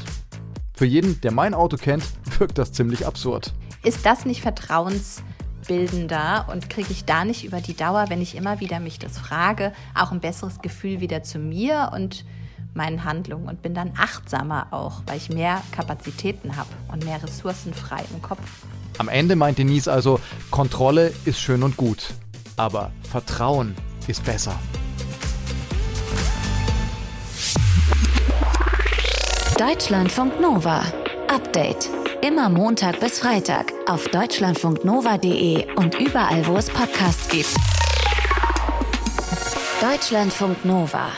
Für 0.73 0.85
jeden, 0.85 1.19
der 1.21 1.31
mein 1.31 1.55
Auto 1.55 1.77
kennt, 1.77 2.03
wirkt 2.39 2.59
das 2.59 2.71
ziemlich 2.71 3.07
absurd. 3.07 3.53
Ist 3.83 4.05
das 4.05 4.25
nicht 4.25 4.41
vertrauensbildender 4.41 6.47
und 6.51 6.69
kriege 6.69 6.91
ich 6.91 7.05
da 7.05 7.25
nicht 7.25 7.43
über 7.43 7.61
die 7.61 7.75
Dauer, 7.75 8.05
wenn 8.09 8.21
ich 8.21 8.35
immer 8.35 8.59
wieder 8.59 8.79
mich 8.79 8.99
das 8.99 9.17
frage, 9.17 9.73
auch 9.95 10.11
ein 10.11 10.19
besseres 10.19 10.61
Gefühl 10.61 11.01
wieder 11.01 11.23
zu 11.23 11.39
mir 11.39 11.89
und 11.93 12.25
meinen 12.73 13.03
Handlungen 13.03 13.47
und 13.47 13.61
bin 13.61 13.73
dann 13.73 13.91
achtsamer 13.97 14.67
auch, 14.71 15.01
weil 15.05 15.17
ich 15.17 15.29
mehr 15.29 15.61
Kapazitäten 15.71 16.55
habe 16.55 16.69
und 16.91 17.03
mehr 17.05 17.21
Ressourcen 17.21 17.73
frei 17.73 18.03
im 18.13 18.21
Kopf. 18.21 18.41
Am 18.97 19.07
Ende 19.07 19.35
meint 19.35 19.57
Denise 19.57 19.87
also, 19.87 20.19
Kontrolle 20.51 21.13
ist 21.25 21.39
schön 21.39 21.63
und 21.63 21.77
gut, 21.77 22.13
aber 22.57 22.91
Vertrauen 23.09 23.75
ist 24.07 24.23
besser. 24.25 24.57
Deutschlandfunk 29.57 30.39
Nova. 30.39 30.83
Update. 31.27 31.89
Immer 32.21 32.49
Montag 32.49 32.99
bis 32.99 33.19
Freitag 33.19 33.73
auf 33.87 34.07
deutschlandfunknova.de 34.07 35.73
und 35.75 35.99
überall, 35.99 36.45
wo 36.47 36.57
es 36.57 36.69
Podcasts 36.69 37.27
gibt. 37.29 37.53
Deutschlandfunk 39.81 40.65
Nova. 40.65 41.09